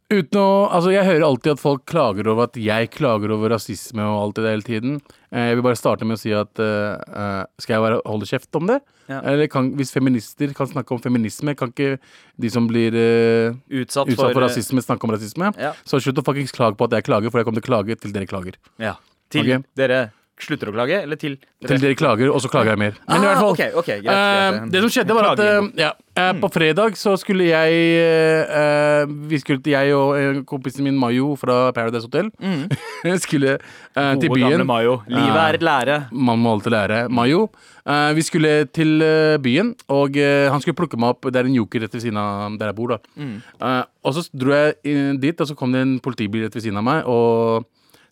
[0.07, 4.05] Uten å, altså Jeg hører alltid at folk klager over at jeg klager over rasisme
[4.07, 5.01] og alt det der hele tiden.
[5.33, 8.29] Eh, Jeg vil bare starte med å si at uh, eh, Skal jeg bare holde
[8.31, 8.79] kjeft om det?
[9.07, 9.21] Ja.
[9.23, 11.99] Eller kan, Hvis feminister kan snakke om feminisme, kan ikke
[12.43, 15.53] de som blir uh, Utsatt, utsatt for for rasisme, snakke om rasisme?
[15.61, 15.75] Ja.
[15.87, 17.99] Så slutt å fuckings klage på at jeg klager, for jeg kommer til å klage
[18.03, 18.59] til dere klager.
[18.83, 18.97] Ja.
[19.33, 19.67] Til okay?
[19.79, 20.01] dere
[20.41, 22.97] slutter å klage, eller til Til dere klager, og så klager jeg mer.
[23.09, 24.73] Men i hvert fall okay, okay, greit, greit, eh, greit.
[24.75, 29.41] Det som skjedde, var at uh, ja, eh, på fredag så skulle jeg eh, Vi
[29.41, 32.29] skulle jeg og kompisen min Mayo fra Paradise Hotel
[33.27, 34.67] skulle eh, til Gode, gamle.
[34.69, 34.99] Mayo.
[35.09, 35.97] Livet er et lære.
[36.13, 37.01] Man må alltid lære.
[37.09, 37.49] Mayo.
[37.87, 38.99] Eh, vi skulle til
[39.43, 41.31] byen, og han skulle plukke meg opp.
[41.33, 42.97] Det er en joker rett ved siden av der jeg bor.
[42.97, 46.55] da Eh, Og så dro jeg inn dit, og så kom det en politibil rett
[46.55, 47.09] ved siden av meg.
[47.11, 47.67] Og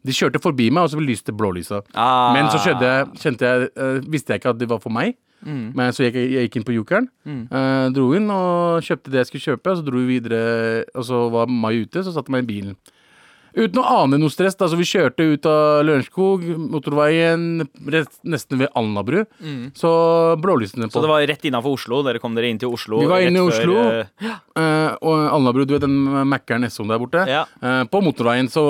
[0.05, 1.81] de kjørte forbi meg, og så lyste blålysa.
[1.95, 2.33] Ah.
[2.37, 5.17] Men så kjente jeg, uh, visste jeg ikke at det var for meg.
[5.45, 5.73] Mm.
[5.77, 9.29] Men Så jeg, jeg gikk inn på jokeren, eh, dro inn og kjøpte det jeg
[9.29, 9.71] skulle kjøpe.
[9.71, 12.53] Og så dro vi videre, og så var Mai ute, så satte jeg meg i
[12.53, 12.79] bilen.
[13.55, 14.57] Uten å ane noe stress.
[14.59, 17.65] Da, så vi kjørte ut av Lørenskog, motorveien,
[17.95, 19.21] rett, nesten ved Alnabru.
[19.79, 19.91] Så
[20.43, 20.97] blålysene på.
[20.97, 22.03] Så det var rett innafor Oslo?
[22.07, 22.99] Dere kom dere inn til Oslo?
[23.03, 23.79] Vi var inne i før, Oslo.
[24.25, 25.97] eh, Eh, og Alnabru, du vet den
[26.31, 27.25] Mækkern Esson der borte?
[27.31, 27.45] Ja.
[27.63, 28.63] Uh, på motorveien så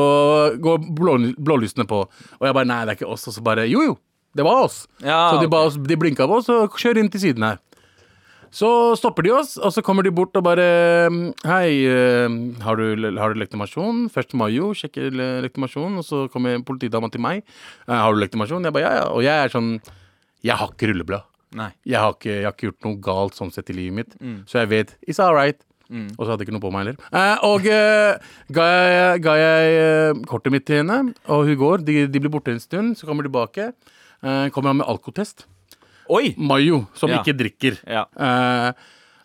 [0.61, 2.05] går blå, blålysene på.
[2.41, 3.29] Og jeg bare nei, det er ikke oss.
[3.29, 3.97] Og så bare jo, jo.
[4.35, 4.85] Det var oss.
[4.99, 5.53] Ja, så de, okay.
[5.53, 7.61] ba oss, de blinka på oss og kjør inn til siden her.
[8.55, 8.69] Så
[9.01, 10.65] stopper de oss, og så kommer de bort og bare
[11.43, 12.85] Hei, eh, har du,
[13.19, 14.05] har du legitimasjon?
[14.15, 14.35] 1.
[14.39, 17.43] mai, jo, sjekker le- legitimasjon, og så kommer politidama til meg.
[17.89, 18.63] Eh, har du legitimasjon?
[18.69, 19.07] Jeg bare ja, ja.
[19.11, 19.73] Og jeg er sånn
[20.45, 21.25] Jeg har ikke rulleblad.
[21.87, 24.15] Jeg har, ikke, jeg har ikke gjort noe galt sånn sett i livet mitt.
[24.21, 24.41] Mm.
[24.51, 25.59] Så jeg vet it's all right.
[26.19, 26.97] Og så hadde jeg ikke noe på meg heller.
[27.15, 28.19] Eh, og eh,
[28.57, 31.85] ga jeg, ga jeg eh, kortet mitt til henne, og hun går.
[31.87, 33.69] De, de blir borte en stund, så kommer de tilbake.
[34.25, 35.47] Eh, kommer han med alkotest.
[36.11, 36.35] Oi!
[36.37, 37.23] Mayo, som Ja.
[37.23, 37.79] ikke drikker.
[37.87, 38.05] Ja.
[38.17, 38.73] Eh,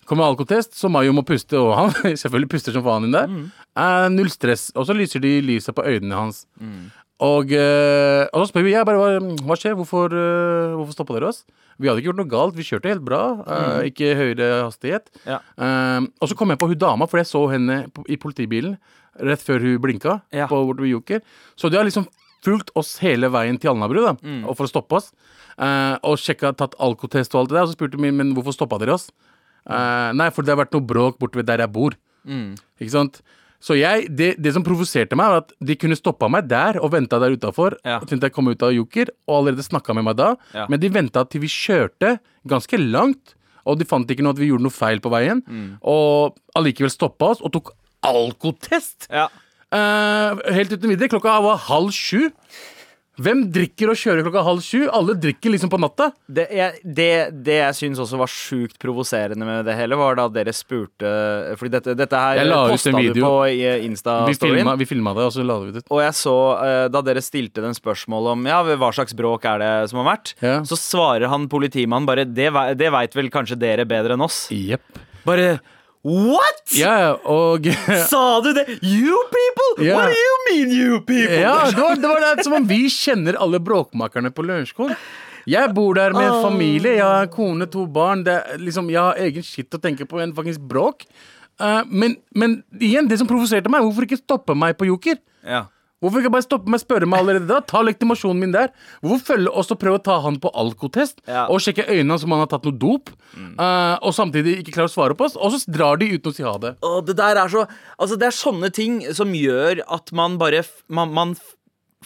[0.06, 1.90] kommer alkotest, så Mayo må puste, og han
[2.24, 3.28] selvfølgelig puster som faen inn der.
[3.28, 3.52] Mm.
[3.78, 4.72] Eh, null stress.
[4.76, 6.46] Og så lyser de lyset på øynene hans.
[6.60, 6.92] Mm.
[7.20, 11.18] Og, eh, og så spør vi jeg bare hva, hva skjer, hvorfor, uh, hvorfor stoppa
[11.18, 11.42] dere oss?
[11.80, 13.20] Vi hadde ikke gjort noe galt, vi kjørte helt bra.
[13.44, 15.12] eh, Ikke høyere hastighet.
[15.26, 15.28] Mm.
[15.28, 15.40] Ja.
[15.60, 18.78] Eh, og så kom jeg på hun dama, for jeg så henne på, i politibilen
[19.20, 20.22] rett før hun blinka.
[20.32, 20.48] Ja.
[20.48, 21.20] På ved Joker
[21.60, 22.08] Så de har liksom
[22.46, 24.46] fulgt oss hele veien til Alnabru da Mm.
[24.48, 25.12] og for å stoppe oss.
[25.60, 27.64] Uh, og sjekka, tatt alkotest og alt det der.
[27.66, 29.10] Og så spurte vi men hvorfor stoppa dere oss.
[29.70, 31.98] Uh, nei, for det har vært noe bråk borte ved der jeg bor.
[32.26, 32.56] Mm.
[32.80, 33.22] Ikke sant?
[33.60, 36.94] Så jeg, det, det som provoserte meg, var at de kunne stoppa meg der og
[36.94, 37.98] venta der utafor Ja.
[38.08, 40.30] til jeg kom ut av Joker, og allerede snakka med meg da.
[40.56, 40.66] Ja.
[40.72, 43.36] Men de venta til vi kjørte ganske langt,
[43.68, 45.44] og de fant ikke noe at vi gjorde noe feil på veien.
[45.44, 45.76] Mm.
[45.84, 47.74] Og allikevel stoppa oss og tok
[48.08, 49.10] alkotest.
[49.12, 49.28] Ja.
[49.76, 51.10] Eh, helt uten videre.
[51.12, 52.30] Klokka var halv sju.
[53.20, 54.86] Hvem drikker og kjører klokka halv sju?
[54.96, 56.06] Alle drikker liksom på natta.
[56.32, 57.08] Det jeg, det,
[57.44, 61.10] det jeg syns også var sjukt provoserende med det hele, var da dere spurte
[61.60, 62.40] Fordi dette, dette her
[62.72, 63.58] posta du på i
[63.90, 64.72] Insta-storyen.
[64.80, 65.90] vi filma det, og så la vi det ut.
[65.92, 69.60] Og jeg så, eh, da dere stilte den spørsmål om ja, hva slags bråk er
[69.66, 70.56] det som har vært, Ja.
[70.64, 72.48] så svarer han politimannen bare det,
[72.80, 74.46] det veit vel kanskje dere bedre enn oss.
[74.56, 74.82] Yep.
[75.28, 75.60] Bare
[76.10, 76.74] What?!
[76.74, 77.70] Ja, og
[78.12, 78.66] Sa du det?
[78.82, 79.86] You people?
[79.86, 80.00] Ja.
[80.00, 81.40] What do you mean, you people?
[81.40, 84.94] Ja, det var, det var det, som om vi kjenner alle bråkmakerne på Lørenskog.
[85.50, 88.24] Jeg bor der med en familie, jeg har kone, to barn.
[88.26, 91.06] Det er liksom, jeg har egen shit å tenke på enn faktisk bråk.
[91.60, 95.18] Uh, men, men igjen, det som provoserte meg, hvorfor ikke stoppe meg på Joker?
[95.44, 95.66] Ja.
[96.00, 97.58] Hvorfor ikke bare stoppe meg spørre meg allerede da?
[97.68, 98.70] Ta legitimasjonen min der.
[99.04, 101.20] Hvorfor følge oss og prøve å ta han på alkotest?
[101.28, 101.46] Ja.
[101.52, 103.12] Og sjekke øynene hans om han har tatt noe dop?
[103.36, 105.36] eh, og samtidig ikke klarer å svare på oss?
[105.36, 106.76] Og så drar de uten å si ha det.
[106.88, 107.66] Og det der er så
[108.00, 111.36] Altså, det er sånne ting som gjør at man bare Man, man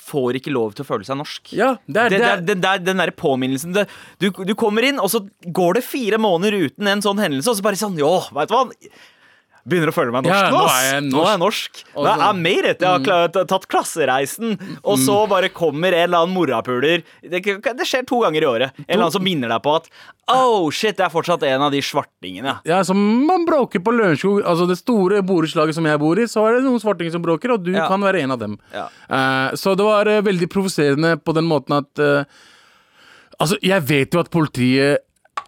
[0.04, 1.52] får ikke lov til å føle seg norsk.
[1.54, 3.86] Ja, det er, Det, det er, er- den der, den der påminnelsen det,
[4.20, 5.22] du, du kommer inn, og så
[5.54, 8.56] går det fire måneder uten en sånn hendelse, og så bare sånn Jo, veit du
[8.58, 8.64] hva?
[9.63, 11.84] Begynner å føle meg norsk Ja, nå, er jeg Nå er jeg norsk.
[11.95, 12.82] Nå er jeg made it.
[12.84, 17.06] Jeg har tatt klassereisen, og så bare kommer en eller annen morapuler.
[17.23, 18.73] Det, det skjer to ganger i året.
[18.84, 19.88] En eller annen som minner deg på at
[20.32, 22.54] Oh, shit, jeg er fortsatt en av de svartingene.
[22.67, 24.38] Ja, som man bråker på Lørenskog.
[24.47, 27.52] Altså det store borettslaget som jeg bor i, så er det noen svartinger som bråker,
[27.58, 27.89] og du Ja.
[27.91, 28.56] kan være en av dem.
[28.71, 28.86] Ja.
[29.12, 32.23] Uh, så det var uh, veldig provoserende på den måten at uh,
[33.41, 35.02] Altså, jeg vet jo at politiet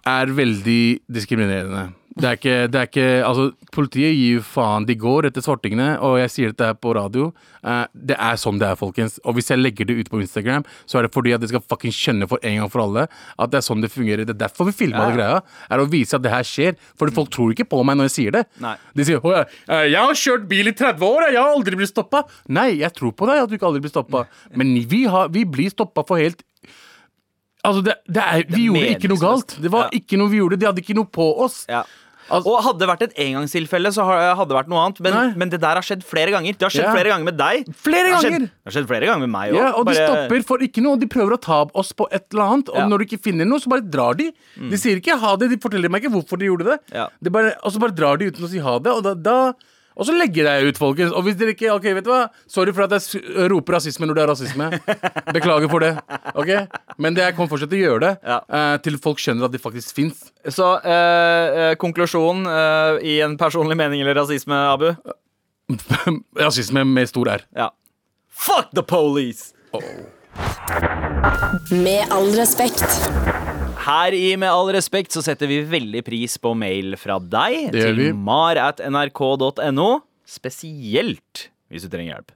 [0.10, 1.94] er veldig diskriminerende.
[2.16, 4.86] Det er ikke, det er ikke Altså, politiet gir jo faen.
[4.88, 7.26] De går etter svartingene, og jeg sier dette her på radio.
[7.60, 9.18] Uh, det er sånn det er, folkens.
[9.28, 11.64] Og hvis jeg legger det ut på Instagram, så er det fordi at de skal
[11.66, 14.24] fucking skjønne for en gang for alle at det er sånn det fungerer.
[14.24, 15.42] Det er derfor vi filma Ja, det greia.
[15.76, 16.80] Er å vise at det her skjer.
[16.96, 18.46] For folk tror ikke på meg når jeg sier det.
[18.64, 18.78] Nei.
[18.96, 21.92] De sier å, eh, 'Jeg har kjørt bil i 30 år, jeg har aldri blitt
[21.92, 22.24] stoppa'.
[22.48, 24.28] Nei, jeg tror på deg at du ikke aldri blir stoppa.
[24.56, 26.44] Men vi, har, vi blir stoppa for helt
[27.66, 29.56] Altså, det, det er, vi gjorde ikke noe galt.
[29.62, 29.90] Det var Ja.
[29.98, 30.60] ikke noe vi gjorde.
[30.60, 31.66] De hadde ikke noe på oss.
[31.68, 31.84] Ja.
[32.30, 35.00] Altså- og hadde det vært et engangstilfelle, så hadde det vært noe annet.
[35.06, 36.58] Men, men det der har skjedd flere ganger.
[36.58, 36.96] Det har skjedd yeah.
[36.98, 37.70] flere ganger med deg.
[37.76, 39.60] Flere Det har skjedd- Det har skjedd flere ganger med meg òg.
[39.60, 40.98] Ja, og de stopper for ikke noe.
[40.98, 42.70] De prøver å ta oss på et eller annet.
[42.70, 42.86] Og Ja.
[42.86, 42.90] Mm.
[42.90, 44.32] når du ikke finner noe, så bare drar de.
[44.58, 46.80] De sier ikke ha det, de forteller meg ikke hvorfor de gjorde det.
[46.94, 47.08] Ja.
[47.22, 48.92] De bare, og så bare drar de uten å si ha det.
[48.92, 49.54] Og, da, da,
[49.96, 51.14] og så legger jeg ut, folkens.
[51.16, 52.26] Og hvis dere ikke Ok, vet du hva?
[52.52, 54.68] Sorry for at jeg roper rasisme når det er rasisme.
[55.36, 55.94] Beklager for det.
[56.36, 56.52] Ok?
[57.02, 58.40] Men det, jeg kommer fortsatt til å gjøre det Ja.
[58.44, 60.26] uh, til folk skjønner at de faktisk fins.
[60.52, 64.92] Så uh, eh, konklusjonen uh, i en personlig mening eller rasisme, Abu?
[66.46, 67.48] Rasisme med stor R.
[67.56, 67.72] Ja.
[68.30, 69.54] Fuck the police!
[69.72, 69.82] Oh.
[71.72, 72.84] Med all respekt.
[73.86, 77.84] Her i Med all respekt så setter vi veldig pris på mail fra deg Det
[77.84, 78.08] gjør vi.
[78.10, 79.90] til mar at nrk.no.
[80.26, 82.32] Spesielt hvis du trenger hjelp.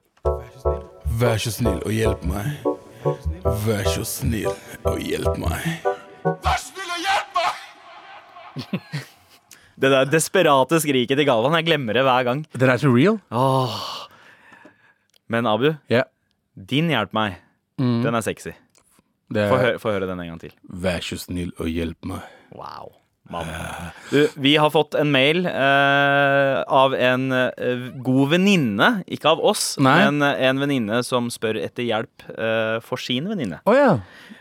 [1.18, 2.46] Vær så snill og hjelp meg.
[3.66, 4.52] Vær så snill
[4.86, 5.66] og hjelp meg.
[6.22, 7.58] Vær snill og hjelp meg!
[9.80, 12.42] Det der desperate skriket til Galvan, jeg glemmer det hver gang.
[12.52, 13.16] Det er så real?
[15.30, 16.04] Men Abu, yeah.
[16.52, 17.38] din hjelp meg.
[17.80, 18.02] Mm.
[18.04, 18.52] Den er sexy.
[19.30, 20.54] Det Få høre, få høre den en gang til.
[20.66, 22.24] vær så snill og hjelp meg.
[22.56, 22.96] Wow.
[24.10, 28.88] Du, vi har fått en mail eh, av en eh, god venninne.
[29.06, 29.92] Ikke av oss, Nei.
[30.02, 33.60] men eh, en venninne som spør etter hjelp eh, for sin venninne.
[33.70, 33.92] Oh, ja.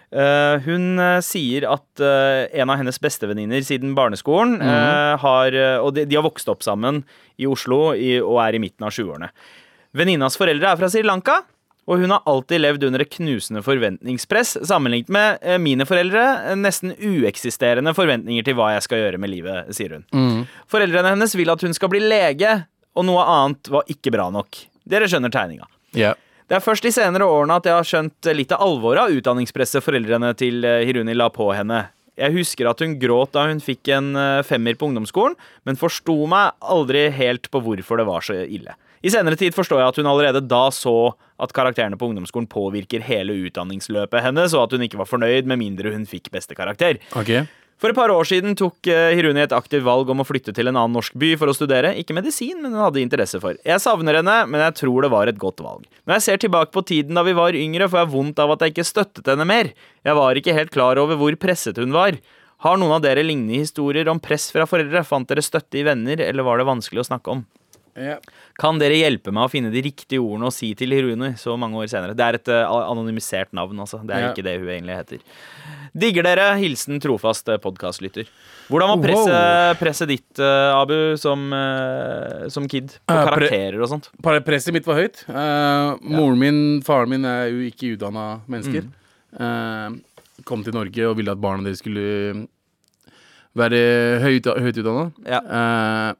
[0.10, 5.94] Eh, hun eh, sier at eh, en av hennes bestevenninner siden barneskolen eh, har Og
[5.94, 7.04] de, de har vokst opp sammen
[7.38, 9.30] i Oslo i, og er i midten av 20-årene.
[9.94, 11.44] Venninnas foreldre er fra Sri Lanka.
[11.90, 16.26] Og hun har alltid levd under et knusende forventningspress sammenlignet med eh, mine foreldre.
[16.52, 20.06] eh, Nesten ueksisterende forventninger til hva jeg skal gjøre med livet, sier hun.
[20.70, 22.60] Foreldrene hennes vil at hun skal bli lege,
[22.94, 24.62] og noe annet var ikke bra nok.
[24.90, 25.66] Dere skjønner tegninga.
[25.98, 26.18] Yeah.
[26.50, 29.86] Det er først de senere årene at jeg har skjønt litt av alvoret av utdanningspresset
[29.86, 31.88] foreldrene til eh, Hiruni la på henne.
[32.20, 36.16] Jeg husker at hun gråt da hun fikk en eh, femmer på ungdomsskolen, men forsto
[36.30, 38.74] meg aldri helt på hvorfor det var så ille.
[39.00, 43.06] I senere tid forstår jeg at hun allerede da så at karakterene på ungdomsskolen påvirker
[43.06, 47.00] hele utdanningsløpet hennes, og at hun ikke var fornøyd med mindre hun fikk beste karakter.
[47.16, 47.46] Okay.
[47.80, 50.68] For et par år siden tok eh, Hiruni et aktivt valg om å flytte til
[50.68, 51.94] en annen norsk by for å studere.
[51.96, 53.56] Ikke medisin, men hun hadde interesse for.
[53.64, 55.86] Jeg savner henne, men jeg tror det var et godt valg.
[56.04, 58.66] Når jeg ser tilbake på tiden da vi var yngre, får jeg vondt av at
[58.66, 59.72] jeg ikke støttet henne mer.
[60.04, 62.20] Jeg var ikke helt klar over hvor presset hun var.
[62.68, 65.06] Har noen av dere lignende historier om press fra foreldre?
[65.08, 67.48] Fant dere støtte i venner, eller var det vanskelig å snakke om?
[68.60, 71.80] Kan dere hjelpe meg å finne de riktige ordene å si til Hiruni så mange
[71.80, 72.16] år senere?
[72.18, 74.02] Det er et eh, anonymisert navn, altså.
[74.06, 74.32] Det er Ja.
[74.34, 75.20] ikke det hun egentlig heter.
[75.98, 76.48] Digger dere.
[76.60, 78.28] Hilsen trofast podkastlytter.
[78.70, 82.92] Hvordan var presset, presse ditt, uh, Abu, som, uh, som kid?
[83.10, 84.10] På Eh, karakterer og sånt?
[84.22, 85.24] Presset mitt var høyt.
[85.28, 88.86] Eh, moren min, faren min er jo ikke utdanna mennesker.
[89.34, 89.90] Eh,
[90.46, 92.48] kom til Norge og ville at barna deres skulle
[93.58, 93.82] være
[94.24, 95.08] høyt, høyt utdanna.
[95.26, 95.42] Ja.
[95.42, 96.14] Eh,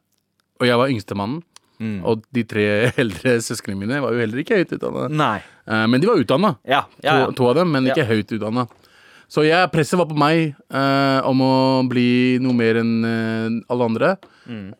[0.60, 1.42] og jeg var yngstemannen.
[1.80, 1.96] Mm.
[2.04, 2.66] Og de tre
[3.02, 5.08] eldre søsknene mine var jo heller ikke høyt utdanna.
[5.08, 5.38] Nei.
[5.64, 6.84] Eh, men de var utdanna, Ja.
[7.00, 7.34] ja, to, ja.
[7.38, 8.66] to av dem, men ikke høyt utdanna.
[9.30, 11.52] Så jeg, presset var på meg uh, om å
[11.86, 14.08] bli noe mer enn uh, alle andre.
[14.50, 14.72] Mm.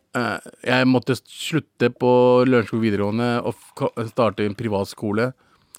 [0.67, 2.09] Jeg måtte slutte på
[2.43, 5.29] Lørenskog videregående og starte en privatskole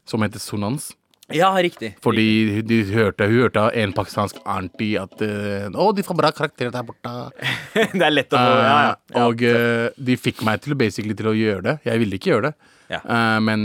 [0.09, 0.95] som heter Sonans.
[1.37, 1.93] Ja, riktig.
[2.05, 6.31] Fordi de hørte, hun hørte av en pakistansk auntie at uh, Å, de får bra
[6.35, 7.13] karakterer der borte.
[7.99, 8.57] det er lett å få.
[8.59, 8.97] Ja, ja.
[9.13, 11.77] Eh, og uh, de fikk meg til, basically til å gjøre det.
[11.89, 13.01] Jeg ville ikke gjøre det, Ja.
[13.41, 13.63] Men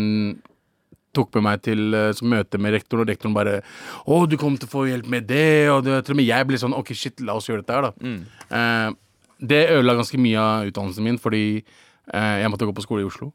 [1.17, 3.57] tok med meg til uh, møte med rektoren, og rektoren bare
[4.05, 6.47] 'Å, du kommer til å få hjelp med det', og det, til og med jeg
[6.47, 7.93] ble sånn 'OK, shit, la oss gjøre dette her', da.
[7.97, 8.95] Mm.
[9.37, 11.43] Det ødela ganske mye av utdannelsen min, fordi
[12.07, 13.31] jeg måtte gå på skole i Oslo.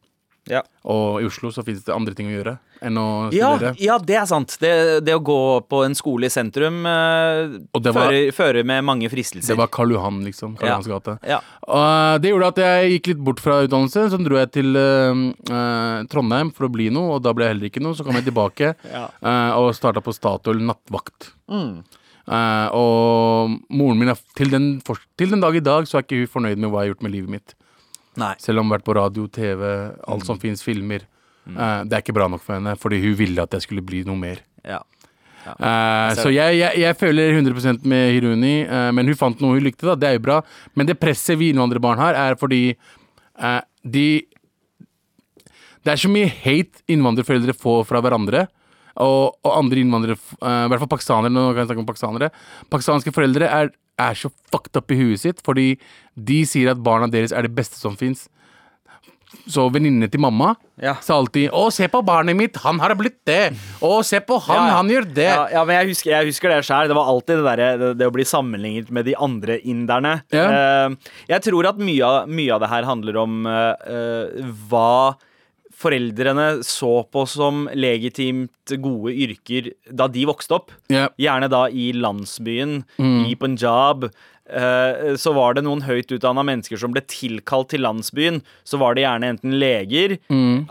[0.50, 0.62] Ja.
[0.90, 3.76] Og i Oslo så finnes det andre ting å gjøre enn å Ja, studere.
[3.78, 4.56] ja, det er sant.
[4.58, 5.36] Det, det å gå
[5.70, 9.52] på en skole i sentrum eh, var- fører, fører med mange fristelser.
[9.54, 10.56] Det var Karl Johan, liksom.
[10.58, 10.72] Karl Ja.
[10.80, 11.14] Johans gate.
[11.30, 11.38] ja.
[11.68, 14.08] Og eh, det gjorde at jeg gikk litt bort fra utdannelse.
[14.10, 15.22] Så dro jeg til eh,
[15.54, 17.94] eh, Trondheim for å bli noe, og da ble jeg heller ikke noe.
[17.94, 19.06] Så kom jeg tilbake Ja.
[19.22, 21.30] eh, og starta på Statoil nattvakt.
[22.32, 24.80] Eh, og moren min er til den,
[25.18, 27.02] til den dag i dag så er ikke hun fornøyd med hva jeg har gjort
[27.06, 27.54] med livet mitt.
[28.20, 28.34] Nei.
[28.42, 29.68] Selv om hun har vært på radio, TV,
[30.08, 31.06] alt som fins, filmer.
[31.48, 34.02] Eh, det er ikke bra nok for henne, fordi hun ville at jeg skulle bli
[34.08, 34.42] noe mer.
[34.68, 34.82] Ja.
[35.42, 39.64] Eh, så jeg, jeg, jeg føler 100% med Hiruni, eh, men hun fant noe hun
[39.64, 39.96] likte, da.
[39.98, 40.40] Det er jo bra.
[40.78, 44.06] Men det presset vi innvandrerbarn har, er fordi eh, de
[45.82, 48.46] Det er så mye hate innvandrerforeldre får fra hverandre.
[49.02, 52.26] Og, og andre innvandrere, i hvert fall pakistanere, nå kan jeg snakke om pakistanere
[52.68, 53.70] Pakistanske foreldre er,
[54.00, 55.78] er så fucked up i huet sitt fordi
[56.16, 58.28] de sier at barna deres er det beste som fins.
[59.48, 60.94] Så venninnene til mamma Ja.
[61.00, 63.56] sa alltid 'Å, se på barnet mitt, han har blitt det'.
[63.80, 65.34] 'Å, se på han, Ja, han gjør det'.
[65.34, 66.86] Ja, ja, men jeg husker, jeg husker det sjøl.
[66.88, 70.22] Det var alltid det, derre- det, det å bli sammenlignet med de andre inderne.
[70.30, 70.50] Ja.
[70.86, 70.96] Eh,
[71.30, 74.26] jeg tror at mye av, mye av det her handler om uh, uh,
[74.68, 75.16] hva
[75.82, 80.70] foreldrene så på som legitimt gode yrker da de vokste opp.
[80.92, 81.16] Yep.
[81.20, 83.26] Gjerne da i landsbyen, Mm.
[83.26, 84.06] i Punjab.
[84.52, 88.42] Eh, så var det noen høyt utdanna mennesker som ble tilkalt til landsbyen.
[88.68, 90.18] Så var det gjerne enten leger,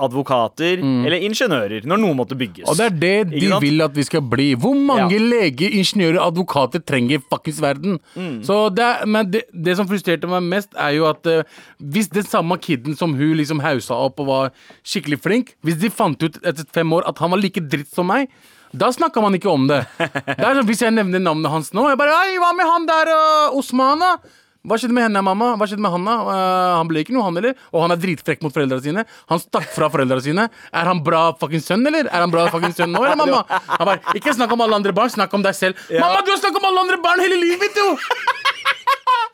[0.01, 2.65] advokater eller ingeniører når noe måtte bygges.
[2.65, 2.71] Mm.
[2.71, 4.51] Og det er det de vil at vi skal bli.
[4.55, 5.25] Hvor mange Ja.
[5.31, 7.99] leger, ingeniører, advokater trenger fuckings verden?
[8.15, 8.43] Mm.
[8.45, 11.43] Så det, men det, det som frustrerte meg mest, er jo at uh,
[11.81, 14.51] hvis den samme kiden som hun liksom hausa opp og var
[14.83, 18.07] skikkelig flink, hvis de fant ut etter fem år at han var like dritt som
[18.11, 18.29] meg,
[18.73, 19.81] da snakka man ikke om det.
[19.99, 23.11] det er hvis jeg nevner navnet hans nå, jeg bare Hei, hva med han der
[23.11, 24.15] uh, Osmana?
[24.61, 25.55] Hva skjedde med henne, mamma?
[25.57, 26.15] Hva skjedde med han da?
[26.29, 27.55] Eh, han ble ikke noe, han heller.
[27.73, 29.03] Og han er dritfrekk mot foreldrene sine.
[29.31, 30.45] Han stakk fra foreldrene sine.
[30.69, 32.05] Er han bra fuckings sønn, eller?
[32.05, 33.41] Er han bra fuckings sønn nå, eller, mamma?
[33.71, 35.81] Han bare, Ikke snakk om alle andre barn, snakk om deg selv.
[35.89, 38.60] Mamma, du har snakket om alle andre barn hele livet, du!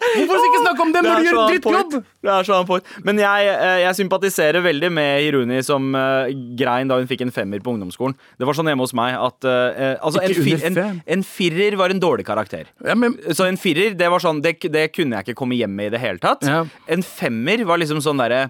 [0.08, 1.96] Hvorfor ikke snakke om det når du gjør on drittjobb?
[2.24, 2.92] Det er så point.
[3.06, 7.34] Men jeg, eh, jeg sympatiserer veldig med Hiruni som uh, grein da hun fikk en
[7.34, 8.16] femmer på ungdomsskolen.
[8.40, 11.94] Det var sånn hjemme hos meg at uh, altså en, fir, en, en firer var
[11.94, 12.72] en dårlig karakter.
[12.86, 15.76] Ja, men Så en firer, det var sånn Det, det kunne jeg ikke komme hjem
[15.76, 16.46] med i det hele tatt.
[16.48, 16.64] Ja.
[16.88, 18.48] En femmer var liksom sånn derre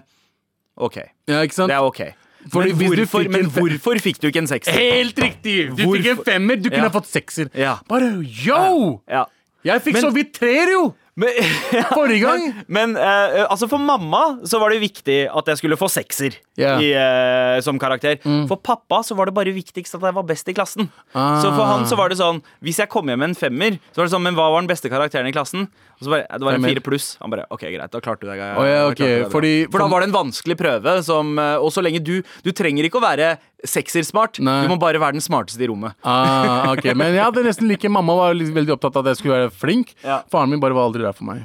[0.78, 1.00] OK.
[1.28, 1.42] Ja?
[1.42, 2.04] Det er OK.
[2.52, 4.76] Fordi men hvorfor, fikk men hvorfor fikk du ikke en sekser?
[4.78, 5.56] Helt riktig!
[5.74, 6.86] Du fikk en femmer, du kunne Ja.
[6.86, 7.50] ha fått sekser.
[7.58, 7.74] Ja.
[7.90, 9.00] Bare yo!
[9.10, 9.26] Ja.
[9.68, 10.86] Jeg fikk Men- så vidt treer, jo!
[11.18, 11.34] Men,
[11.96, 12.44] Forrige gang.
[12.70, 16.72] Men eh, altså for mamma så var det viktig at jeg skulle få sekser Ja.
[16.78, 16.82] Mm.
[16.82, 18.16] i, uh, som karakter.
[18.50, 20.88] For pappa så var det bare viktigst at jeg var best i klassen.
[21.14, 21.36] Ah.
[21.42, 24.00] Så for han så var det sånn Hvis jeg kom hjem med en femmer, så
[24.02, 25.68] var det sånn Men hva var den beste karakteren i klassen?
[25.98, 27.06] Og så bare, Det var en fire pluss.
[27.22, 28.42] Han bare OK, greit, da klarte du deg.
[28.58, 29.22] Oh, ja, okay.
[29.24, 32.16] deg fordi- for da var det en vanskelig prøve som eh, Og så lenge du
[32.46, 34.38] Du trenger ikke å være seksersmart.
[34.38, 35.94] Du må bare være den smarteste i rommet.
[36.08, 36.94] Ah, okay.
[36.96, 39.90] Men jeg hadde nesten like Mamma var veldig opptatt av at jeg skulle være flink.
[40.04, 40.20] Ja.
[40.30, 41.44] Faren min bare var aldri der for meg.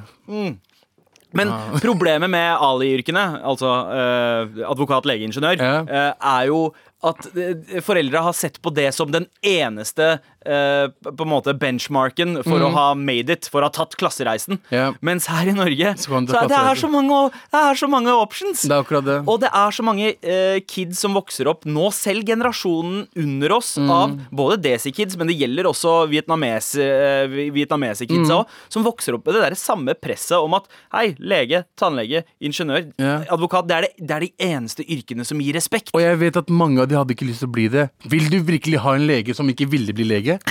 [1.34, 1.72] Men Ah.
[1.82, 5.80] problemet med Ali-yrkene, altså eh, advokat, lege, ingeniør, Ja.
[5.82, 6.60] eh, er jo
[7.02, 12.38] at eh, foreldre har sett på det som den eneste eh, på en måte benchmarken
[12.44, 14.60] for å ha made it, for å ha tatt klassereisen.
[14.72, 14.94] Yeah.
[15.04, 17.20] Mens her i Norge Så så er det, er så mange,
[17.52, 18.62] det er så mange options.
[18.68, 19.18] Det det.
[19.30, 23.74] Og det er så mange uh, kids som vokser opp nå, selv generasjonen under oss,
[23.74, 23.90] Mm.
[23.90, 28.36] av både Desi-kids, men det gjelder også vietnamese, uh, vietnamese-kids Mm.
[28.36, 32.92] òg, som vokser opp med det der samme presset om at hei, lege, tannlege, ingeniør,
[33.00, 33.24] yeah.
[33.30, 35.90] advokat, det er, det, det er de eneste yrkene som gir respekt.
[35.94, 37.88] Og jeg vet at mange av de hadde ikke lyst til å bli det.
[38.04, 40.33] Vil du virkelig ha en lege som ikke ville bli lege?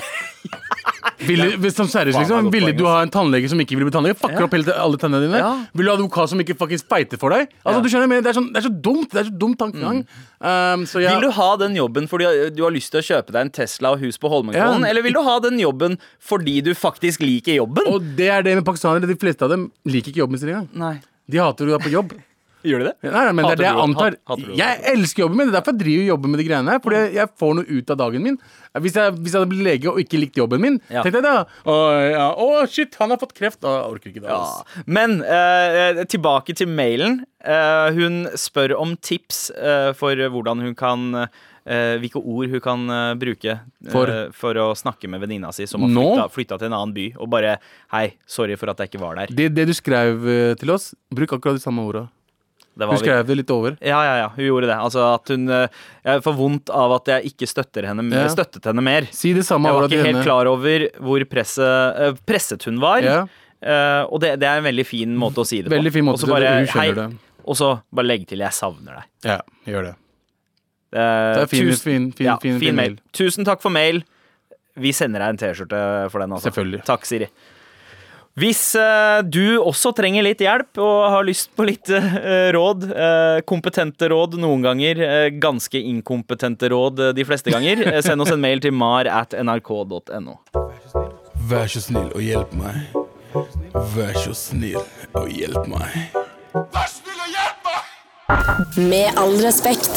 [1.23, 3.93] Ville, hvis de seriøst, er liksom, ville du ha en tannlege som ikke vil bli
[3.95, 4.17] tannlege?
[4.19, 4.47] Fucker Ja.
[4.47, 5.39] opp hele, alle tennene dine?
[5.39, 5.51] Ja.
[5.75, 7.47] Vil du ha advokat som ikke feiter for deg?
[7.63, 7.81] Altså, Ja.
[7.83, 9.09] du skjønner, det, er sånn, det er så dumt.
[9.13, 10.01] Det er så dumt tankegang.
[10.43, 13.31] Um, så jeg, Vil du ha den jobben fordi du har lyst til å kjøpe
[13.31, 14.89] deg en Tesla og hus på Holmenkollen, Ja.
[14.89, 17.87] eller vil du ha den jobben fordi du faktisk liker jobben?
[17.87, 19.07] og det er det med pakistanere.
[19.07, 20.69] De fleste av dem liker ikke jobben sin engang.
[20.73, 20.99] Nei.
[21.29, 22.11] De hater å være på jobb.
[22.63, 22.95] Gjør de det?
[23.05, 24.19] Nei, nei, men det er det jeg antar.
[24.57, 25.47] Jeg elsker jobben min.
[25.49, 26.81] Det er derfor jeg driver jobben jobber med de greiene her.
[26.83, 28.37] Fordi jeg, får noe ut av dagen min.
[28.83, 31.03] Hvis jeg, hvis jeg hadde blitt lege og ikke likte jobben min, Ja.
[31.03, 31.75] tenkte jeg da Å,
[32.09, 33.61] ja, å, shit, han har fått kreft.
[33.63, 34.33] Å, jeg orker ikke det.
[34.33, 34.83] Ja.
[34.85, 37.23] Men eh, tilbake til mailen.
[37.43, 41.27] Eh, hun spør om tips eh, for hvordan hun kan
[41.67, 44.13] eh, hvilke ord hun kan eh, bruke eh, For?
[44.31, 47.07] for å snakke med venninna si som har flytta, flytta til en annen by.
[47.19, 47.57] Og bare
[47.91, 49.35] 'hei, sorry for at jeg ikke var der'.
[49.35, 52.07] Det, det du skrev eh, til oss, bruk akkurat de samme orda.
[52.75, 53.77] Vi- skrev det litt over.
[53.81, 54.77] Ja, ja, ja, hun gjorde det.
[54.81, 55.67] Altså at hun eh,
[56.05, 58.27] Jeg får vondt av at jeg ikke støtter henne, Ja.
[58.27, 59.07] støttet henne mer.
[59.11, 63.01] Si det samme Jeg var ikke helt klar over hvor presset, eh, presset hun var.
[63.03, 63.27] Ja.
[63.61, 65.77] Eh, og det, det er en veldig fin måte å si det på.
[65.77, 67.17] Veldig fin måte det, bare, hun skjønner hei, det.
[67.45, 69.05] Og så bare legg til 'jeg savner deg'.
[69.25, 69.95] Ja, gjør det.
[70.93, 70.99] Det
[71.43, 72.89] er fin, tusen- fin, fin, ja, fin, fin mail.
[72.91, 72.99] mail.
[73.13, 74.03] Tusen takk for mail.
[74.77, 76.31] Vi sender deg en T-skjorte for den.
[76.31, 76.49] Altså.
[76.51, 76.83] Selvfølgelig.
[76.85, 77.27] Takk, Siri.
[78.33, 83.41] Hvis eh, du også trenger litt hjelp og har lyst på litt eh, råd, eh,
[83.45, 85.03] kompetente råd noen ganger,
[85.37, 90.39] ganske inkompetente råd de fleste ganger, send oss en mail til mar at nrk.no.
[91.45, 92.97] Vær så snill og hjelp meg.
[93.93, 94.81] Vær så snill
[95.13, 96.19] og hjelp meg.
[96.73, 99.93] Vær snill og hjelp meg Med all respekt.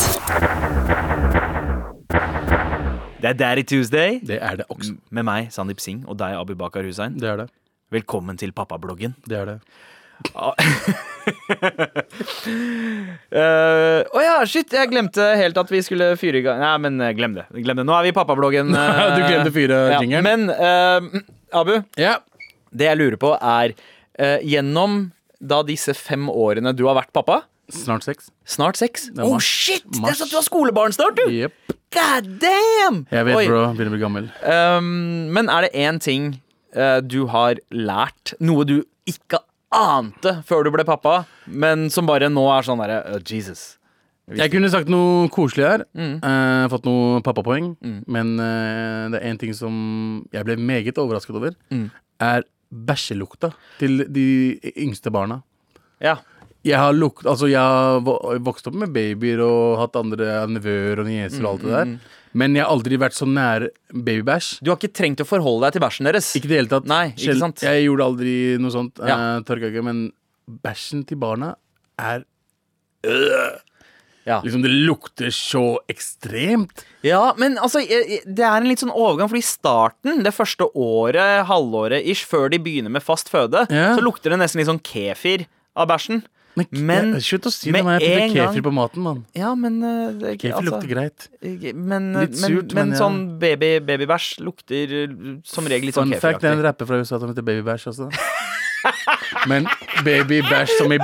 [3.16, 4.94] Det er Daddy Tuesday Det er det også.
[5.08, 7.16] med meg, Sandeep Singh, og deg, Abibakar Hussein.
[7.16, 7.54] Det er det.
[7.94, 9.12] Velkommen til pappabloggen.
[9.30, 9.58] Det er det.
[10.36, 10.48] Å
[13.36, 16.96] uh, oh ja, shit, jeg glemte helt at vi skulle fyre i gang Nei, men
[17.04, 17.44] eh, glem det.
[17.52, 17.84] Glem det.
[17.86, 18.72] Nå er vi i pappabloggen.
[18.72, 20.00] Uh, Du glemte fyre ja.
[20.00, 20.24] jingeren.
[20.26, 21.00] Men uh,
[21.60, 22.16] Abu, Ja.
[22.72, 23.76] det jeg lurer på er
[24.18, 28.30] eh, Gjennom da disse fem årene du har vært pappa, Snart seks.
[28.46, 29.82] snart seks Oh shit!
[29.90, 31.26] Det er sånn at du har skolebarn snart, du!
[31.28, 31.76] Yep.
[31.96, 33.04] God damn!
[33.10, 33.46] Jeg vet, Oi.
[33.50, 33.62] bro.
[33.76, 34.26] Begynner å bli gammel.
[34.42, 36.45] Um, men er det én ting eh,
[37.06, 39.38] du har lært, noe du ikke
[39.76, 43.78] ante før du ble pappa, men som bare nå er sånn derre oh, Jesus.
[44.34, 45.84] Jeg kunne sagt noe koselig her.
[45.94, 46.16] Mm.
[46.18, 47.68] eh, fått noe pappapoeng.
[48.10, 49.76] Men eh, det er én ting som
[50.34, 51.54] jeg ble meget overrasket over.
[51.70, 51.84] Mm.
[52.26, 54.26] Er bæsjelukta til de
[54.82, 55.42] yngste barna.
[56.02, 56.16] Ja.
[56.66, 58.00] Jeg har, lukt, altså jeg har
[58.42, 62.14] vokst opp med babyer og hatt andre nevøer og nieser og alt det Mm, der.
[62.34, 64.58] Men jeg har aldri vært så nær babybæsj.
[64.62, 66.32] Du har ikke trengt å forholde deg til bæsjen deres.
[66.36, 66.86] Ikke i det hele tatt.
[66.90, 67.62] Nei, ikke sant?
[67.64, 68.98] Jeg gjorde aldri noe sånt.
[69.00, 69.16] Ja.
[69.16, 69.84] Uh, tørka ikke.
[69.86, 70.02] Men
[70.66, 71.54] bæsjen til barna
[71.98, 72.24] er
[74.26, 74.40] Ja.
[74.42, 76.82] Liksom, det lukter så ekstremt.
[77.06, 81.44] ja, men altså, det er en litt sånn overgang, fordi i starten, det første året,
[81.46, 83.94] halvåret ish, før de begynner med fast føde, Ja.
[83.94, 86.24] så lukter det nesten litt sånn kefir av bæsjen.
[86.56, 89.18] Men, Men Slutt å si det når jeg putter kefir på maten, mann.
[89.36, 91.26] Ja, men uh, Kefir altså, lukter greit.
[91.76, 93.00] Men, Litt surt, men, men ja.
[93.02, 96.88] sånn baby, babybæsj lukter uh, som regel litt sånn Fun fact, det er en rapper
[96.88, 98.08] fra USA som heter Babybæsj også.
[99.50, 99.66] Men
[100.06, 101.00] babybæsj som i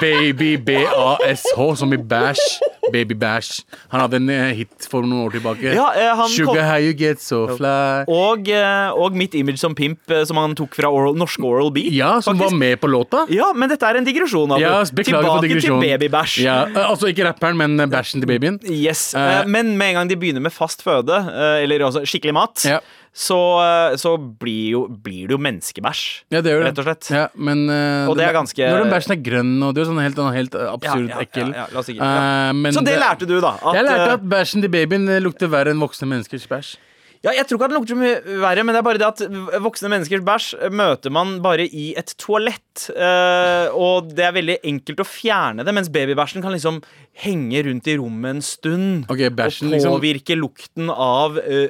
[0.00, 2.60] Baby B-A-S-H, som i Bash.
[2.90, 3.60] Baby Bash.
[3.92, 5.70] Han hadde en eh, hit for noen år tilbake.
[5.74, 8.02] Ja, eh, Sugar kom- how you get so fly.
[8.10, 11.70] Og, eh, og Mitt image som pimp, eh, som han tok fra Oral, norske Oral
[11.70, 11.84] B.
[11.94, 12.50] Ja, som faktisk.
[12.50, 13.26] var med på låta.
[13.30, 14.56] Ja, men dette er en digresjon.
[14.58, 15.80] Ja, Tilbake digresjon.
[15.80, 16.42] til Babybæsj.
[16.42, 18.58] Ja, eh, altså ikke rapperen, men bæsjen til babyen.
[18.68, 21.14] Yes, Eh, Men med en gang de begynner med fast føde,
[21.62, 22.78] eller altså skikkelig mat, Ja.
[23.12, 26.04] Så, eh, så blir, jo, blir det jo menneskebæsj.
[26.32, 26.68] Ja, det gjør det.
[26.70, 27.10] Rett og slett.
[27.12, 29.90] Ja, men uh, Og det er ganske- Når den bæsjen er grønn, og det er
[29.90, 31.52] sånn helt, sånn helt absurd Ja, ja, ekkel.
[31.52, 33.58] ja, la oss ikke- men Så det lærte du, da.
[33.60, 36.76] At, Jeg lærte at bæsjen til babyen lukter verre enn voksne menneskers bæsj.
[37.22, 39.06] Ja, jeg tror ikke at den lukter så mye verre, men det er bare det
[39.06, 42.88] at voksne menneskers bæsj møter man bare i et toalett.
[42.96, 46.82] eh, og det er veldig enkelt å fjerne det, mens babybæsjen kan liksom
[47.22, 49.04] henge rundt i rommet en stund.
[49.08, 51.68] Okay, bæsjen og liksom påvirke lukten av eh,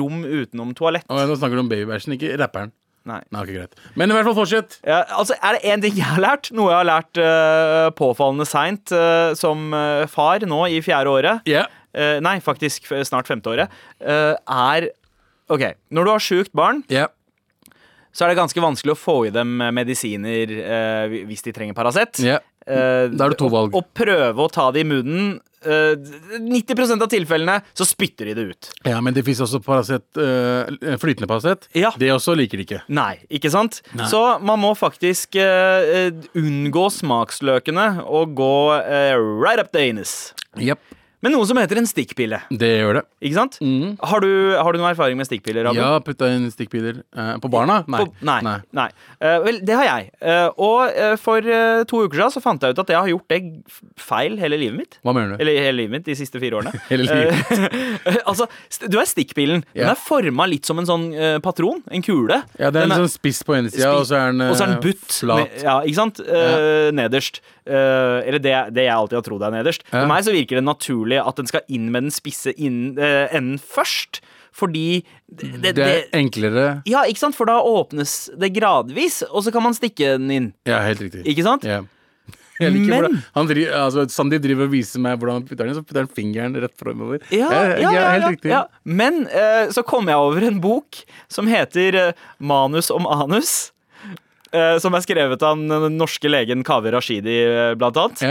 [0.00, 1.06] rom utenom toalett.
[1.08, 2.72] Å, Nå snakker du om babybæsjen, ikke rapperen.
[3.08, 3.18] Nei.
[3.34, 4.76] Nei, ikke greit Men i hvert fall fortsett.
[4.86, 8.46] Ja, altså, er det én ting jeg har lært, noe jeg har lært uh, påfallende
[8.46, 8.92] seint
[9.38, 11.66] som uh, far nå i fjerde året yeah.
[11.92, 13.72] Nei, faktisk snart femte året.
[14.00, 14.86] er
[15.52, 17.10] OK, når du har sjukt barn, yeah.
[18.16, 20.54] så er det ganske vanskelig å få i dem medisiner
[21.28, 22.22] hvis de trenger Paracet.
[22.24, 22.38] ja.
[22.66, 23.72] Eh, Da er det to valg.
[23.74, 25.40] Å prøve å ta det i munnen.
[25.62, 25.94] Uh,
[26.42, 28.70] 90% av tilfellene så spytter de det ut.
[28.82, 30.66] ja, men det fins også parasett, uh,
[30.98, 31.68] flytende Paracet.
[31.78, 31.92] Ja.
[31.96, 32.80] Det også liker de ikke.
[32.90, 33.78] Nei, ikke sant?
[33.94, 34.08] Nei.
[34.10, 38.50] Så man må faktisk eh, eh, unngå smaksløkene og gå
[38.82, 40.32] eh, right up the anus.
[40.58, 40.82] Yep.
[41.22, 42.40] Men noe som heter en stikkpille.
[42.50, 43.02] Det gjør det.
[43.22, 43.58] Ikke sant?
[44.02, 45.68] Har, du, har du noen erfaring med stikkpiller?
[45.70, 45.78] Abu?
[45.78, 46.98] Ja, putta inn stikkpiller.
[47.14, 47.80] Eh, på barna?
[47.86, 48.00] Nei.
[48.02, 48.38] På, nei.
[48.74, 48.88] nei.
[49.22, 50.08] Eh, vel, det har jeg.
[50.18, 51.46] Uh, og uh, for
[51.88, 53.40] to uker siden så fant jeg ut at jeg har gjort det
[54.02, 54.98] feil hele livet mitt.
[55.06, 55.44] Hva mener du?
[55.44, 56.74] Eller hele livet mitt de siste fire årene.
[56.90, 57.38] Hele livet.
[58.28, 58.46] Altså,
[58.90, 59.62] du er stikkpillen.
[59.72, 59.92] Den Ja.
[59.94, 61.06] er forma litt som en sånn
[61.44, 61.80] patron.
[61.92, 62.42] En kule.
[62.58, 64.50] Ja, det er Den en sånn spiss på ene sida, og så er den, uh,
[64.50, 65.06] og så er den butt.
[65.22, 65.42] flat.
[65.46, 66.20] Med, ja, ikke sant?
[66.22, 67.40] Eh, nederst.
[67.66, 69.84] Eh, eller det, det jeg alltid har trodd er nederst.
[69.88, 70.00] Ja.
[70.00, 73.58] For meg så virker det naturlig at den skal inn med den spisse eh, enden
[73.62, 74.22] først.
[74.52, 75.00] Fordi
[75.32, 76.66] det, det, Det er enklere.
[76.84, 77.38] Ja, ikke sant?
[77.38, 80.52] For da åpnes det gradvis, og så kan man stikke den inn.
[80.68, 81.24] Ja, helt riktig.
[81.24, 81.64] Ikke sant?
[81.64, 81.80] Ja.
[82.62, 85.66] Jeg liker Men- hvordan han driver, altså, Sandeep driver og viser meg hvordan han putter
[85.66, 87.24] den, så putter han fingeren rett framover.
[87.32, 87.48] Ja,
[87.80, 88.60] ja, ja, ja.
[88.84, 91.00] Men uh, så kom jeg over en bok
[91.32, 93.71] som heter Manus om anus.
[94.52, 98.22] Eh, som er skrevet av den norske legen Kaveh Rashidi, eh, blant annet.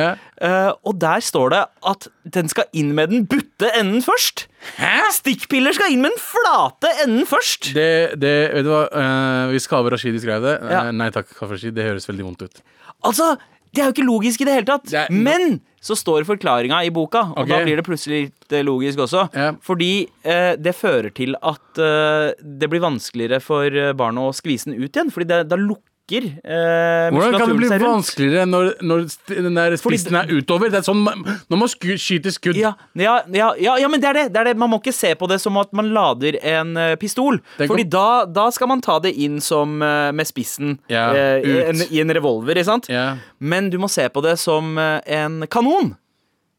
[0.41, 1.61] Eh, og der står det
[1.91, 2.07] at
[2.37, 4.45] den skal inn med den butte enden først.
[4.77, 4.93] Hæ?
[5.17, 7.71] Stikkpiller skal inn med den flate enden først.
[7.77, 10.83] Det, det, vet du hva, eh, Hvis Kaveh Rashidi skrev det Ja.
[10.93, 12.61] Nei takk, Kaveh Rashidi, det høres veldig vondt ut.
[13.03, 13.35] Altså,
[13.73, 14.83] Det er jo ikke logisk i det hele tatt.
[14.91, 17.47] Det er- Men så står forklaringa i boka, og okay.
[17.47, 18.19] da blir det plutselig
[18.51, 19.33] litt logisk også.
[19.33, 19.53] Ja.
[19.63, 24.75] Fordi eh, det fører til at eh, det blir vanskeligere for barnet å skvise den
[24.83, 25.09] ut igjen.
[25.09, 30.15] Fordi det, da lukker eh, Hvordan kan det bli vanskeligere når, når den der spissen
[30.17, 30.69] er utover?
[30.71, 34.13] Det er sånn man- Når man skyter skudd Ja, ja, ja, ja, men det er
[34.13, 34.57] det, det er det.
[34.57, 37.39] Man må ikke se på det som at man lader en eh, pistol.
[37.57, 41.61] Tenk Fordi da, da skal man ta det inn som eh, med spissen eh, i
[41.69, 42.55] en, i en revolver.
[42.57, 42.89] Ikke sant?
[42.91, 45.95] Ja, Men du må se på det som eh, en kanon.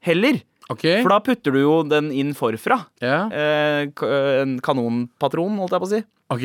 [0.03, 0.41] Heller.
[0.71, 1.03] Okay.
[1.03, 2.87] For da putter du jo den inn forfra.
[3.03, 3.29] ja.
[3.29, 3.85] Eh,
[4.43, 6.03] en kanonpatron, holdt jeg på å si.
[6.33, 6.45] Ok,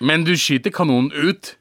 [0.00, 1.56] Men du skyter kanonen ut?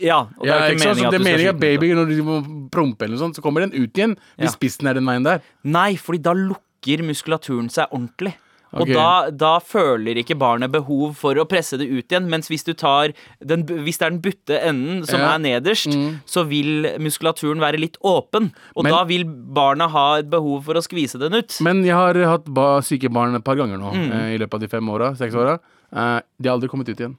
[0.00, 0.96] Ja, og Ja, det er ikke ikke sant?
[0.96, 2.36] meningen at du skal skyte baby Når de må
[2.72, 4.16] prompe eller noe sånt, så kommer den ut igjen.
[4.38, 5.40] Hvis spissen er den veien der.
[5.64, 8.34] Nei, fordi da lukker muskulaturen seg ordentlig.
[8.72, 12.28] Og da, da føler ikke barnet behov for å presse det ut igjen.
[12.30, 13.10] Mens hvis du tar
[13.42, 15.32] den, hvis det er den butte enden som Ja.
[15.34, 15.90] er nederst,
[16.24, 18.52] så vil muskulaturen være litt åpen.
[18.76, 21.58] Og Men- da vil barnet ha et behov for å skvise den ut.
[21.60, 24.12] Men jeg har hatt ba syke barn et par ganger nå Mm.
[24.12, 25.16] eh, i løpet av de fem åra.
[25.18, 25.58] Seks åra.
[25.92, 27.16] Eh, de har aldri kommet ut igjen.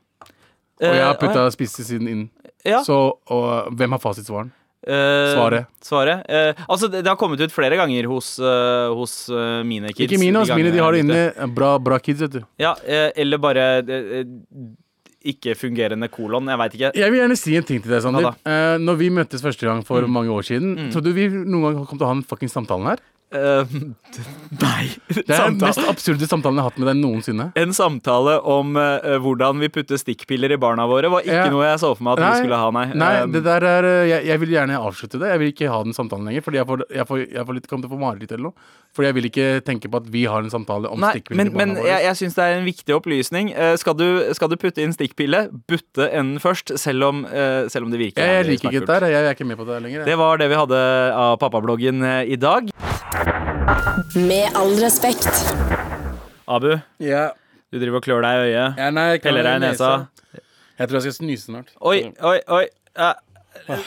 [0.81, 2.29] Og jeg har Eh, putta spissesiden inn.
[2.65, 2.81] Ja.
[2.85, 2.97] Så
[3.31, 4.51] og, hvem har fasitsvaren?
[4.81, 5.67] Eh, Svaret.
[5.85, 6.23] Svaret.
[6.25, 10.07] Eh, altså, det, det har kommet ut flere ganger hos, uh, hos uh, mine kids.
[10.07, 10.55] Ikke mine, altså.
[10.57, 11.19] Mine de har det inne.
[11.53, 12.41] Bra, bra kids, vet du.
[12.57, 14.23] Ja, eh, eller bare eh,
[15.29, 16.49] ikke fungerende kolon.
[16.49, 16.89] Jeg veit ikke.
[16.97, 18.25] Jeg vil gjerne si en ting til deg, Sander.
[18.25, 18.77] Ja, da.
[18.81, 20.09] når vi møttes første gang for Mm.
[20.17, 22.89] mange år siden, trodde du vi noen gang kom til å ha den fucking samtalen
[22.89, 23.03] her?
[23.31, 23.63] Eh,
[24.61, 24.89] nei.
[25.07, 27.45] Det er den mest absurde samtalen jeg har hatt med deg noensinne.
[27.59, 31.45] En samtale om uh, hvordan vi putter stikkpiller i barna våre, var ikke Ja.
[31.53, 32.85] noe jeg så for meg at vi skulle ha, nei.
[32.91, 35.27] Nei, Um, det der er eh, jeg, jeg vil gjerne avslutte det.
[35.29, 36.41] Jeg vil ikke ha den samtalen lenger.
[36.45, 38.69] Fordi jeg, får, jeg, får, jeg får litt, kommer til å få mareritt eller noe.
[38.97, 41.51] Fordi jeg vil ikke tenke på at vi har en samtale om Nei, stikkpiller men,
[41.51, 41.87] i barna men våre.
[41.91, 43.51] jeg, jeg syns det er en viktig opplysning.
[43.55, 47.21] Uh, skal, du, skal du putte inn stikkpille, butte enden først, selv om,
[47.71, 49.07] selv om det virker jeg, liker ikke det dette her.
[49.13, 50.07] Jeg er ikke med på det lenger.
[50.09, 50.81] Det var det vi hadde
[51.21, 52.71] av pappabloggen i dag.
[54.15, 55.27] Med all respekt.
[56.47, 57.29] Abu, Ja.
[57.71, 58.77] du driver og klør deg i øyet.
[58.77, 60.07] Ja, nei, jeg kan- Peller deg i nesa.
[60.79, 61.67] Jeg tror jeg skal snyse snart.
[61.81, 62.65] Oi, oi, oi.
[62.97, 63.13] Ja,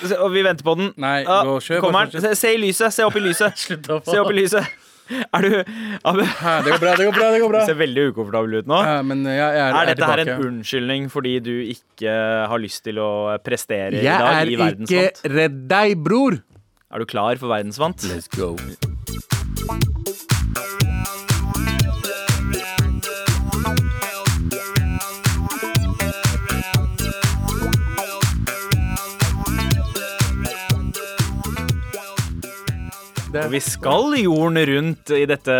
[0.02, 0.92] se- og vi venter på den.
[0.96, 2.20] Nei, Ja, gå, kjør, kommer bare den.
[2.20, 2.92] Se, se i lyset.
[2.92, 3.52] Se opp i lyset.
[3.64, 4.66] Slutt å Se opp i lyset.
[5.34, 5.64] Er du
[6.04, 7.30] Abu, Det går bra, det går bra.
[7.32, 8.78] det går bra Du ser veldig ukomfortabel ut nå.
[8.86, 10.46] Ja, Men jeg, jeg er, Er dette her en tilbake.
[10.46, 14.02] unnskyldning fordi du ikke har lyst til å prestere i dag?
[14.02, 16.40] Jeg er i ikke redd deg, bror.
[16.90, 17.96] Er du klar for verdensvant?
[18.08, 18.56] Let's go.
[33.34, 35.54] Og vi skal jorden rundt i dette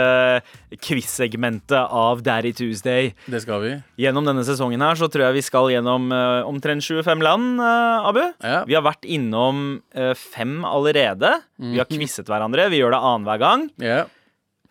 [0.84, 3.08] quiz-segmentet av Daddy Tuesday.
[3.26, 3.72] Det skal vi.
[4.04, 8.06] Gjennom denne sesongen her så tror jeg vi skal gjennom uh, omtrent 25 land, uh,
[8.06, 8.22] Abu.
[8.44, 8.60] Ja.
[8.68, 9.64] Vi har vært innom
[9.98, 11.32] uh, fem allerede.
[11.58, 12.68] Vi har quizet hverandre.
[12.70, 13.66] Vi gjør det annenhver gang.
[13.82, 14.04] Ja,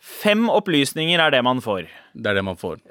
[0.04, 1.86] Fem opplysninger er det man får.
[2.12, 2.82] det er det man får.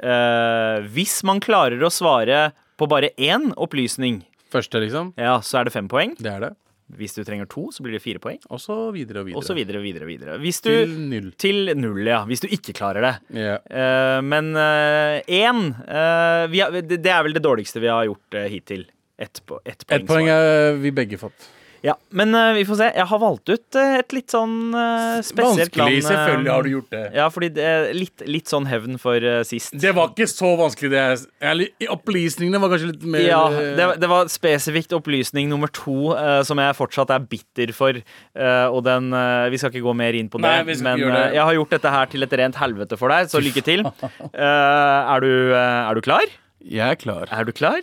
[0.95, 5.11] Hvis man klarer å svare på bare én opplysning, Første, liksom.
[5.21, 6.15] ja, så er det fem poeng.
[6.17, 6.51] Det er det.
[6.99, 8.41] Hvis du trenger to, så blir det fire poeng.
[8.53, 9.41] Og så videre og videre.
[9.41, 10.39] Og så videre, videre, videre.
[10.43, 11.31] Hvis du, Til null.
[11.41, 12.23] til null, ja.
[12.29, 13.15] Hvis du ikke klarer det.
[13.37, 13.63] Yeah.
[13.69, 18.87] Uh, men én uh, uh, det, er vel det dårligste vi har gjort eh, hittil.
[19.19, 19.63] Ett et poeng.
[19.67, 21.49] Ett poeng er vi begge fått.
[21.83, 22.87] Ja, men uh, vi får se.
[22.95, 25.91] Jeg har valgt ut uh, et litt sånn uh, spesielt land.
[25.91, 27.01] Vanskelig, selvfølgelig har du gjort det.
[27.19, 29.75] Ja, fordi det er litt, litt sånn hevn for sist.
[29.83, 31.01] Det var ikke så vanskelig, det.
[31.03, 36.13] er- Eller, opplysningene var kanskje litt mer Ja, det, det var spesifikt opplysning nummer to
[36.47, 37.99] som jeg fortsatt er bitter for.
[38.39, 39.11] og den
[39.53, 41.25] Vi skal ikke gå mer inn på det, Nei, men det.
[41.35, 43.85] jeg har gjort dette her til et rent helvete for deg, så lykke til.
[44.33, 46.25] Eh, er, du, er du klar?
[46.63, 47.27] Jeg er klar.
[47.31, 47.83] Er du klar?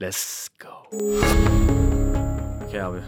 [0.00, 1.79] Let's go.
[2.70, 3.00] Ok, Abu.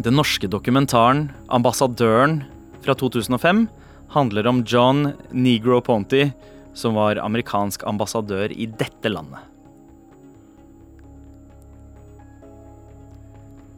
[0.00, 2.44] Den norske dokumentaren 'Ambassadøren'
[2.80, 3.68] fra 2005
[4.08, 6.30] handler om John Negro Ponty,
[6.72, 9.44] som var amerikansk ambassadør i dette landet.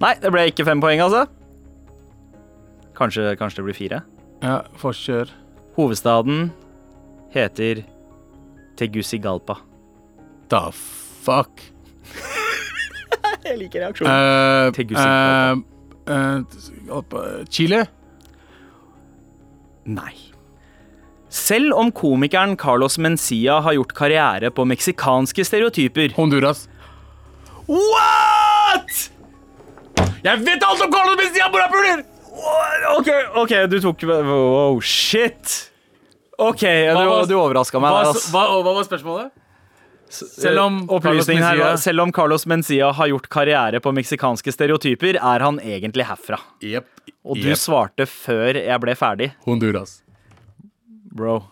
[0.01, 1.27] Nei, det ble ikke fem poeng, altså.
[2.95, 4.03] Kanskje, kanskje det blir fire.
[4.45, 5.27] Ja, Forkjør.
[5.75, 6.53] Hovedstaden
[7.35, 7.83] heter
[8.77, 9.59] Tegucigalpa.
[10.49, 11.67] The fuck?
[13.49, 14.11] Jeg liker reaksjonen.
[14.11, 17.19] Uh, Tegucigalpa.
[17.53, 17.81] Chile?
[19.91, 20.17] Nei.
[21.31, 26.67] Selv om komikeren Carlos Mencia har gjort karriere på meksikanske stereotyper Honduras.
[27.71, 29.11] What?!
[30.25, 32.03] Jeg vet alt om Carlos Mencia, morapuler!
[32.97, 35.71] OK, ok, du tok Wow, shit.
[36.41, 38.31] OK, du, du overraska meg Hva, der, altså.
[38.33, 39.29] hva, hva var spørsmålet?
[40.11, 43.93] Selv om Eh, opplysningen her, Carlos Mencia- selv om Carlos Mencia har gjort karriere på
[43.95, 46.39] meksikanske stereotyper, er han egentlig herfra.
[46.63, 46.87] Yep,
[47.25, 49.31] Og du svarte før jeg ble ferdig.
[49.47, 50.03] Honduras.
[51.15, 51.45] Bro.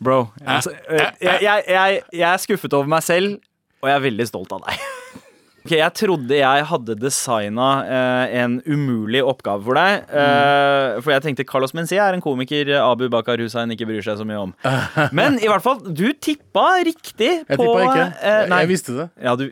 [0.00, 0.30] Bro.
[0.46, 3.38] Altså, jeg, jeg, jeg, jeg er skuffet over meg selv,
[3.82, 4.78] og jeg er veldig stolt av deg.
[5.60, 10.06] Ok, Jeg trodde jeg hadde designa eh, en umulig oppgave for deg.
[10.08, 14.16] Eh, for jeg tenkte Carlos Mencia er en komiker Abu Bakar Hussein ikke bryr seg
[14.22, 14.54] så mye om.
[15.18, 18.08] Men i hvert fall, du tippa riktig Jeg på tippa ikke.
[18.24, 19.08] eh, jeg visste det.
[19.20, 19.46] Ja, du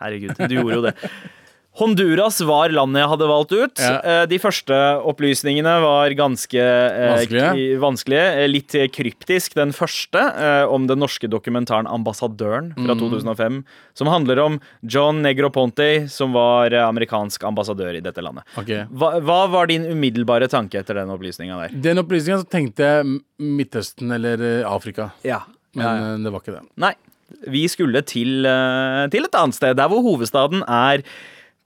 [0.00, 0.96] Herregud, du gjorde jo det.
[1.76, 3.80] Honduras var landet jeg hadde valgt ut.
[3.82, 3.96] Ja.
[4.00, 7.78] Eh, De første opplysningene var ganske eh, Vanskelige.
[7.82, 8.26] vanskelige.
[8.40, 9.54] eh, Litt kryptisk.
[9.58, 10.22] Den første,
[10.72, 13.00] om den norske dokumentaren 'Ambassadøren' fra Mm.
[13.00, 13.64] 2005.
[13.94, 18.44] Som handler om John Negroponte, som var amerikansk ambassadør i dette landet.
[18.56, 18.84] Okay.
[18.92, 21.80] Hva, hva var din umiddelbare tanke etter den opplysninga der?
[21.80, 25.40] Den opplysningen tenkte jeg Midtøsten eller Afrika, Ja.
[25.74, 26.62] men det var ikke det.
[26.78, 26.94] Nei.
[27.48, 28.44] Vi skulle til,
[29.10, 31.02] til et annet sted, der hvor hovedstaden er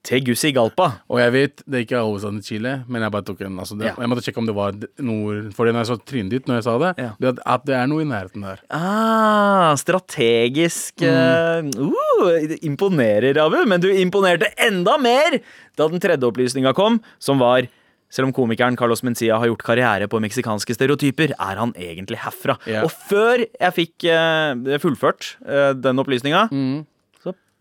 [0.06, 0.86] Tegucigalpa.
[1.12, 3.58] Og jeg vet det ikke er hovedstaden i Chile, men jeg bare tok en.
[3.60, 3.94] Altså det, Ja.
[4.00, 6.64] Jeg måtte sjekke om det var nord For når jeg så trynet ditt når jeg
[6.64, 7.10] sa det, Ja.
[7.20, 8.62] det at, at det er noe i nærheten der.
[8.70, 11.68] Ah, strategisk mm.
[11.76, 13.60] uh, Imponerer, Abu.
[13.66, 15.40] Men du imponerte enda mer
[15.76, 17.68] da den tredje opplysninga kom, som var
[18.10, 22.56] selv om komikeren Carlos Mencia har gjort karriere på meksikanske stereotyper, er han egentlig herfra.
[22.66, 22.82] Yeah.
[22.84, 26.74] Og før jeg fikk uh, fullført uh, den opplysninga, så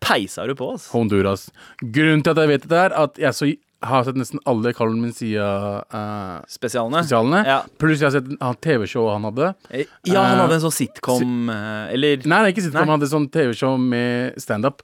[0.00, 0.84] peisa du på oss.
[0.94, 1.42] Honduras.
[1.80, 3.44] Grunnen til at jeg vet det, er at jeg så,
[3.90, 7.00] har sett nesten alle Carl Mencia-spesialene.
[7.04, 7.40] Spesialene.
[7.48, 7.60] Ja.
[7.80, 8.28] Pluss jeg har sett
[8.64, 9.46] TV-showet han hadde.
[9.70, 12.88] Eh, ja, han hadde en sånn sitcom, uh, eller Nei, ikke sitcom, Nei.
[12.88, 14.76] han hadde sånn TV-show med standup.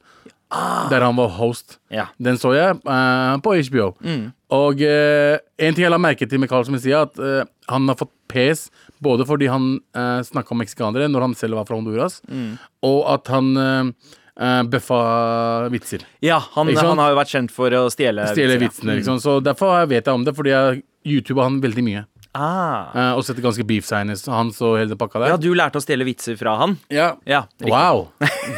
[0.90, 1.68] Der han var host.
[1.90, 2.04] Ja.
[2.22, 3.88] Den så jeg eh, på HBO.
[4.54, 7.98] Og eh, en ting jeg la merke til med Carl Mencia, at eh, han har
[7.98, 8.68] fått pes
[9.02, 9.64] både fordi han
[9.94, 12.22] uh, snakka om meksikanere når han selv var fra Honduras,
[12.86, 13.50] og at han
[14.40, 15.00] uh, bøffa
[15.72, 16.04] vitser.
[16.24, 19.20] Ja, han, han har jo vært kjent for å stjele Stjele vitsene, liksom.
[19.22, 22.04] Så derfor vet jeg om det, fordi jeg YouTuba han veldig mye.
[22.36, 22.92] Ah.
[22.92, 24.26] eh, og setter ganske beef signs.
[24.30, 25.32] Han så hele det pakka der.
[25.34, 26.76] Ja, du lærte å stjele vitser fra han?
[26.92, 27.14] Ja.
[27.28, 27.44] Ja.
[27.64, 28.08] Wow!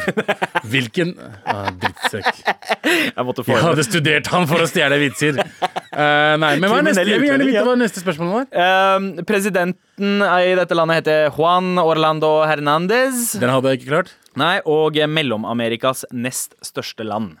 [0.71, 1.15] Hvilken
[1.47, 2.43] ah, drittsekk.
[2.83, 5.39] Jeg måtte få Jeg hadde studert han for å stjele vitser.
[5.39, 8.49] uh, nei, men hva er neste, jeg vil gjerne vite hva neste spørsmål var.
[8.53, 13.33] Uh, presidenten i dette landet heter Juan Orlando Hernandez.
[13.39, 14.15] Den hadde jeg ikke klart.
[14.39, 17.37] Nei, og Mellom-Amerikas nest største land.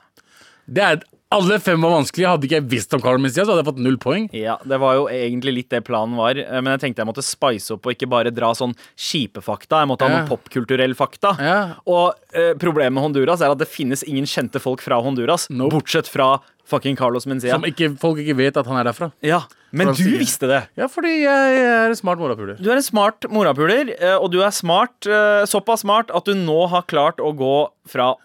[0.69, 2.27] Det er, alle fem var vanskelige.
[2.31, 4.29] Hadde ikke jeg visst om Carl Mencia, så hadde jeg fått null poeng.
[4.33, 7.23] Ja, Det var jo egentlig litt det planen var, eh, men jeg tenkte jeg måtte
[7.25, 9.81] spice opp og ikke bare dra sånn kjipe fakta.
[9.83, 10.19] Jeg måtte ha Ja.
[10.25, 11.35] noen popkulturelle fakta.
[11.39, 11.75] Ja.
[11.85, 15.71] Og eh, problemet med Honduras er at det finnes ingen kjente folk fra Honduras, Nope.
[15.77, 17.51] bortsett fra fucking Carlos Mencia.
[17.51, 19.11] Som ikke, folk ikke vet at han er derfra.
[19.25, 20.19] Ja, Men du sier.
[20.19, 20.67] visste det.
[20.77, 22.57] Ja, fordi jeg er en smart morapuler.
[22.61, 26.33] Du er en smart morapuler, eh, og du er smart, eh, såpass smart at du
[26.35, 28.15] nå har klart å gå fra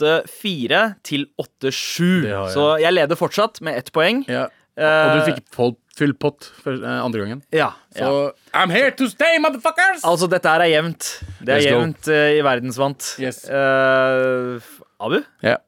[0.00, 2.26] 8-4 til 8-7.
[2.28, 2.42] Ja.
[2.52, 4.24] Så jeg leder fortsatt med ett poeng.
[4.30, 4.48] Ja.
[4.76, 7.42] Eh, Og du fikk full, full pott for, eh, andre gangen.
[7.52, 7.72] Ja.
[7.94, 8.32] Så.
[8.54, 10.02] I'm here to stay, motherfuckers!
[10.08, 11.10] Altså, dette her er jevnt.
[11.44, 11.76] Det er Let's go.
[11.80, 13.10] jevnt eh, i verdensvant.
[13.20, 13.42] Yes.
[13.48, 14.60] Eh,
[15.00, 15.20] Abu?
[15.42, 15.58] Ja.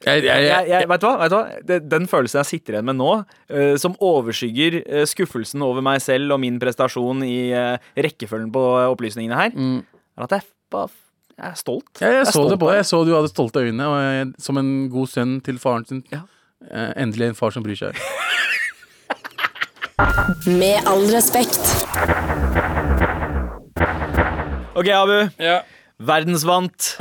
[0.00, 1.16] Jeg, jeg, jeg, Jeg, jeg, vet du hva?
[1.20, 1.56] Vet du hva?
[1.68, 3.10] Det, den følelsen jeg sitter igjen med nå,
[3.52, 8.62] eh, som overskygger eh, skuffelsen over meg selv og min prestasjon i eh, rekkefølgen på
[8.78, 9.82] eh, opplysningene her, Mm.
[10.16, 10.88] er at jeg, bare,
[11.40, 11.88] jeg er stolt.
[12.00, 12.76] jeg, jeg er så stolt det på deg.
[12.80, 16.02] Jeg så du hadde stolte øyne, og jeg, som en god sønn til faren sin.
[16.12, 16.20] Ja.
[16.68, 17.96] Eh, endelig en far som bryr seg.
[20.60, 21.60] Med all respekt.
[24.76, 25.16] OK, Abu.
[25.40, 25.60] Ja.
[26.00, 26.94] Verdensvant.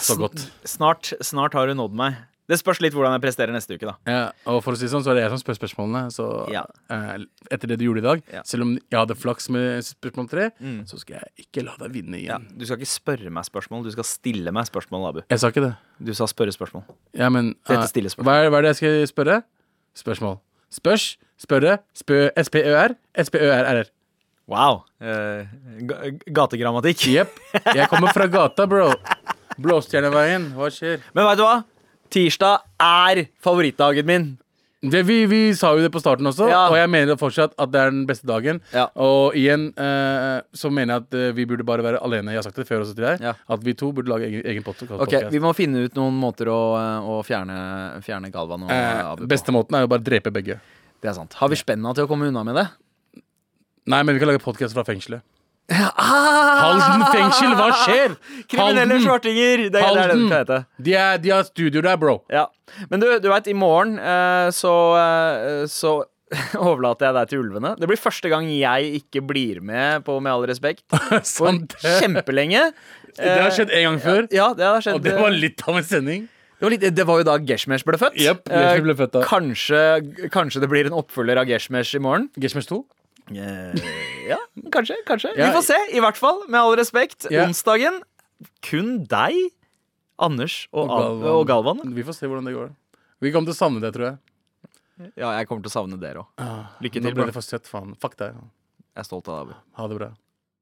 [0.00, 0.44] Så godt.
[0.68, 2.20] Snart, snart har du nådd meg.
[2.50, 3.94] Det spørs litt hvordan jeg presterer neste uke, da.
[4.10, 6.02] Ja, og for å si det sånn, så er det jeg som spør spørsmålene.
[6.10, 6.64] Så Ja.
[6.90, 7.22] eh,
[7.54, 8.42] etter det du gjorde i dag, Ja.
[8.42, 10.50] selv om jeg hadde flaks med spørsmål tre,
[10.90, 12.58] så skal jeg ikke la deg vinne Ja, igjen.
[12.58, 15.22] du skal ikke spørre meg spørsmål, du skal stille meg spørsmål, Abu.
[15.30, 15.76] Jeg sa ikke det.
[16.02, 16.84] Du sa spørre spørsmål.
[17.14, 18.24] Ja, men Det eh, stille spørsmål.
[18.24, 19.42] Hva er, hva er det jeg skal spørre?
[19.94, 20.40] Spørsmål.
[20.70, 23.86] Spørs, spørre, spø, SPØR, SPØRRR.
[24.50, 24.82] Wow.
[25.00, 25.46] Uh,
[25.86, 26.98] ga- gategrammatikk.
[27.14, 27.38] Jepp.
[27.74, 28.92] Jeg kommer fra gata, bro.
[29.60, 30.52] Blåstjerneveien.
[30.56, 31.00] Hva skjer?
[31.14, 31.64] Men veit du hva?
[32.10, 34.30] Tirsdag er favorittdagen min.
[34.80, 36.62] Det, vi, vi sa jo det på starten også, Ja.
[36.72, 38.62] og jeg mener fortsatt at det er den beste dagen.
[38.72, 38.86] Ja.
[38.96, 42.32] Og igjen eh, så mener jeg at eh, vi burde bare være alene.
[42.32, 43.20] Jeg har sagt det før også til deg.
[43.20, 43.34] Ja.
[43.52, 44.94] At vi to burde lage egen, egen podcast.
[45.04, 46.56] Ok, Vi må finne ut noen måter å,
[47.12, 47.58] å fjerne,
[48.06, 49.28] fjerne Galvan og eh, Abu på.
[49.34, 50.56] beste måten er jo bare å drepe begge.
[51.00, 51.36] Det er sant.
[51.42, 52.66] Har vi spenna til å komme unna med det?
[53.90, 55.20] Nei, men vi kan lage podkast fra fengselet.
[55.70, 56.60] Ah!
[56.64, 58.14] Halden fengsel, hva skjer?
[58.50, 59.04] Kriminelle Halden.
[59.04, 59.64] svartinger!
[59.68, 60.58] Det, det er det det skal hete.
[60.82, 62.16] De, er, de har studio der, bro.
[62.32, 62.46] Ja.
[62.90, 65.94] Men du, du veit, i morgen eh, så, eh, så
[66.58, 67.74] overlater jeg deg til ulvene.
[67.78, 70.84] Det blir første gang jeg ikke blir med på Med all respekt.
[71.36, 71.62] For
[72.00, 72.68] kjempelenge.
[73.20, 74.98] Det har skjedd en gang før, Ja, det har skjedd.
[75.00, 76.28] og det var litt av en sending.
[76.60, 78.18] Det var, litt, det var jo da Geshmesh ble født.
[78.20, 79.20] Yep, Geshmesh ble født da.
[79.22, 79.78] Eh, kanskje,
[80.34, 82.26] kanskje det blir en oppfølger av Geshmesh i morgen.
[82.36, 82.82] Geshmesh 2?
[83.30, 83.74] Eh,
[84.28, 84.38] ja,
[84.74, 84.96] kanskje.
[85.06, 85.46] kanskje Ja.
[85.50, 85.78] Vi får se.
[85.96, 87.26] I hvert fall, med all respekt.
[87.30, 87.44] Ja.
[87.46, 88.00] Onsdagen
[88.62, 89.36] kun deg,
[90.20, 91.30] Anders og, Og Galvan.
[91.32, 91.94] og Galvan.
[91.94, 92.70] Vi får se hvordan det går.
[93.20, 94.18] Vi kommer til å savne det, tror jeg.
[95.16, 96.26] Ja, jeg kommer til å savne dere òg.
[96.84, 97.24] Lykke Nå til, ble bro.
[97.30, 97.94] det for søtt, faen.
[98.00, 98.34] Fuck deg.
[98.34, 99.54] Jeg er stolt av deg.
[99.56, 99.60] Abu.
[99.78, 100.10] Ha det bra.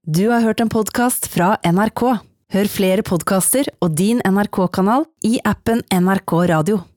[0.07, 2.21] Du har hørt en podkast fra NRK.
[2.55, 6.79] Hør flere podkaster og din NRK-kanal i appen NRK Radio.